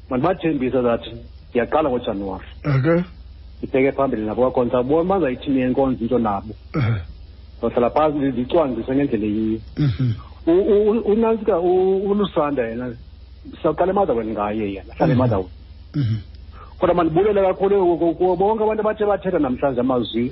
mandibathembisa 0.09 0.81
that 0.83 1.03
ndiyaqala 1.49 1.89
ngojanuwari. 1.89 2.45
Okay 2.75 3.01
ndibheke 3.61 3.91
phambili 3.91 4.25
nabo 4.25 4.41
kwakhona 4.41 4.71
sabona 4.71 5.09
bazayithini 5.09 5.59
yenkonzo 5.61 6.01
into 6.03 6.19
nabo. 6.19 6.53
Ehe. 6.75 7.01
Ndohlala 7.57 7.89
phantsi 7.89 8.19
ndicwangcise 8.19 8.95
ngendlela 8.95 9.25
eyiyo 9.25 9.59
mhm. 9.77 10.11
Unantsika 11.05 11.59
ulusanda 11.59 12.63
yena 12.67 12.95
sawuqala 13.63 13.91
emadhaweni 13.91 14.31
ngaye 14.31 14.73
yena 14.73 14.93
hlala 14.97 15.13
Mhm. 15.15 15.45
mhm. 15.95 16.17
Kodwa 16.79 16.95
mandibulele 16.95 17.41
kakhulu 17.41 17.97
ku- 17.97 18.15
kubo 18.15 18.35
bonke 18.35 18.63
abantu 18.63 18.81
abathe 18.81 19.05
bathetha 19.05 19.39
namhlanje 19.39 19.81
amazwi 19.81 20.31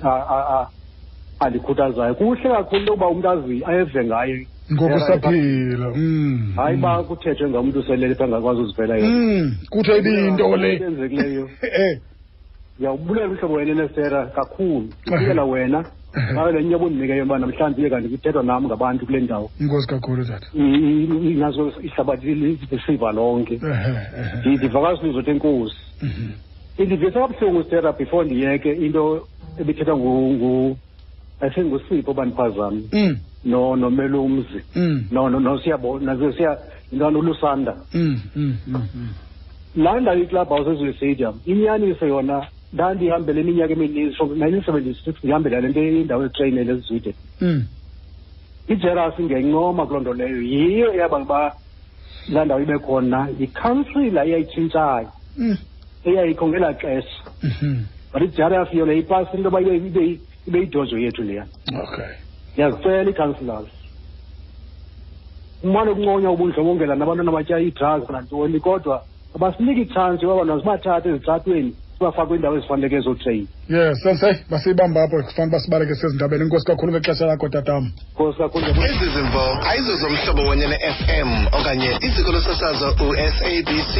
andikhuthazayo 1.39 2.15
kuhle 2.15 2.49
kakhulu 2.49 2.79
into 2.79 2.91
yokuba 2.91 3.07
umntu 3.09 3.29
azi 3.29 3.63
ayeve 3.65 4.05
ngaye. 4.05 4.47
Ngoku 4.71 4.99
saphila 4.99 5.87
mm 5.95 6.53
hayi 6.55 6.77
uba 6.77 7.03
kuthethwe 7.03 7.49
ngomntu 7.49 7.79
uselele 7.79 8.15
pha 8.15 8.27
ngakwazi 8.27 8.61
uzivela 8.61 8.95
yena. 8.97 9.51
Kuthe 9.69 9.97
ibiyinto 9.97 10.55
le? 10.57 10.75
enzekileyo 10.75 11.49
eh. 11.81 11.99
Ndiyawubulela 12.77 13.27
umhlobo 13.27 13.53
wena 13.53 13.71
enesera 13.71 14.25
kakhulu. 14.25 14.89
Ndibukela 15.07 15.43
wena 15.45 15.85
ngayo 16.33 16.51
le 16.51 16.63
nyobo 16.63 16.85
ondinikeyo 16.85 17.23
uba 17.23 17.37
namhlanje 17.39 17.81
iye 17.81 17.89
kanti 17.89 18.09
kuthethwa 18.09 18.43
nam 18.43 18.65
ngabantu 18.65 19.05
kule 19.05 19.19
ndawo 19.21 19.51
inkosi 19.59 19.87
kakhulu 19.87 20.25
tata 20.25 20.47
I- 20.53 20.75
i- 20.75 21.31
inazo 21.31 21.73
ihlabathi 21.83 22.35
lisiva 22.35 23.11
lonke 23.11 23.53
ehe 23.73 23.91
ehe 24.45 24.55
ndiva 24.57 24.81
kasinizo 24.81 25.31
enkosi 25.31 25.75
mhm 26.01 26.31
indivisa 26.77 27.11
kabuhlungu 27.19 27.63
stera 27.63 27.91
before 27.93 28.25
ndiyeke 28.25 28.71
into 28.73 29.27
ebithethwa 29.59 29.95
ngu- 29.97 30.33
ngu- 30.37 30.75
ayisengusipho 31.41 32.13
bandiphazami 32.13 32.89
Mm. 32.93 33.17
no 33.45 33.75
nomelo 33.75 34.23
umzi 34.23 34.59
Mm. 34.75 35.03
no 35.11 35.29
no 35.29 35.39
nosiyabona 35.39 36.13
nasiya 36.15 36.57
intwana 36.91 37.19
ulusanda 37.19 37.75
Mm. 37.93 38.21
Mm. 38.35 38.57
Mm. 38.67 38.81
Mm. 38.95 39.09
laa 39.83 39.99
ndawo 39.99 40.17
iClub 40.19 40.47
House 40.47 40.69
ezwe 40.71 40.93
stadium 40.93 41.39
inyaniso 41.45 42.05
yona 42.07 42.47
ndandihambele 42.75 43.41
iminyaka 43.41 43.73
emininzi 43.73 44.15
from 44.15 44.29
nineteen 44.35 44.63
seventy 44.67 44.93
six 45.03 45.15
ndihambela 45.23 45.61
le 45.61 45.67
nto 45.69 45.81
indawo 45.83 46.25
etreyinele 46.27 46.71
ezizwide 46.73 47.11
Mm. 47.41 47.63
ijeras 48.67 49.15
ngencoma 49.19 49.85
kuloo 49.87 50.01
nto 50.01 50.13
leyo 50.13 50.41
yiyo 50.41 50.87
eyaba 50.93 51.17
uba 51.23 51.41
laa 52.33 52.45
ndawo 52.45 52.61
ibe 52.61 52.77
khona 52.85 53.19
yikhansila 53.39 54.21
eyayitshintshayo 54.25 55.09
Mm. 55.37 55.57
eyayikho 56.05 56.47
ngelaa 56.47 56.73
xesha 56.81 57.19
Mhm. 57.43 57.83
but 58.13 58.21
ijeras 58.27 58.69
yona 58.73 58.93
ipasi 58.93 59.31
into 59.37 59.47
yoba 59.47 59.61
ibe 59.61 59.75
ibe 59.77 60.19
ibe 60.47 60.57
yidozo 60.59 60.97
yethu 60.97 61.23
leya 61.23 61.45
Okay. 61.83 62.11
ndiyazicela 62.53 63.09
ii-councillors 63.09 63.69
umane 65.63 65.89
ukunconywa 65.91 66.31
ubundlobongela 66.31 66.95
nabantwana 66.95 67.31
batya 67.31 67.59
ii-drugs 67.59 68.09
nantoni 68.09 68.59
kodwa 68.59 69.03
abasiniki 69.35 69.81
itshansi 69.81 70.25
yoba 70.25 70.35
bantwana 70.45 70.61
sibathathe 70.61 71.09
ezitratweni 71.09 71.71
sibafake 72.05 72.27
kwiindawo 72.27 72.57
ezifaneleke 72.57 72.95
ezotreyini 72.95 73.47
yes 73.69 74.03
sensei 74.03 74.35
masiyibamba 74.49 75.03
apho 75.03 75.23
kufanele 75.23 75.49
uba 75.49 75.59
sibaleke 75.59 75.95
sezindabeni 75.95 76.43
inkosi 76.43 76.65
kakhulu 76.65 76.91
ngexesha 76.91 77.25
lakho 77.25 77.49
tatam. 77.49 77.91
Nkosi 78.13 78.37
kakhulu 78.37 78.65
ezi 78.65 79.09
zimvo 79.15 79.43
ayizo 79.69 79.95
zomhlobo 79.95 80.49
wenye 80.49 80.67
ne-fm 80.67 81.29
okanye 81.59 81.97
iziko 82.01 82.31
losasazo 82.31 82.89
usabc 82.89 83.95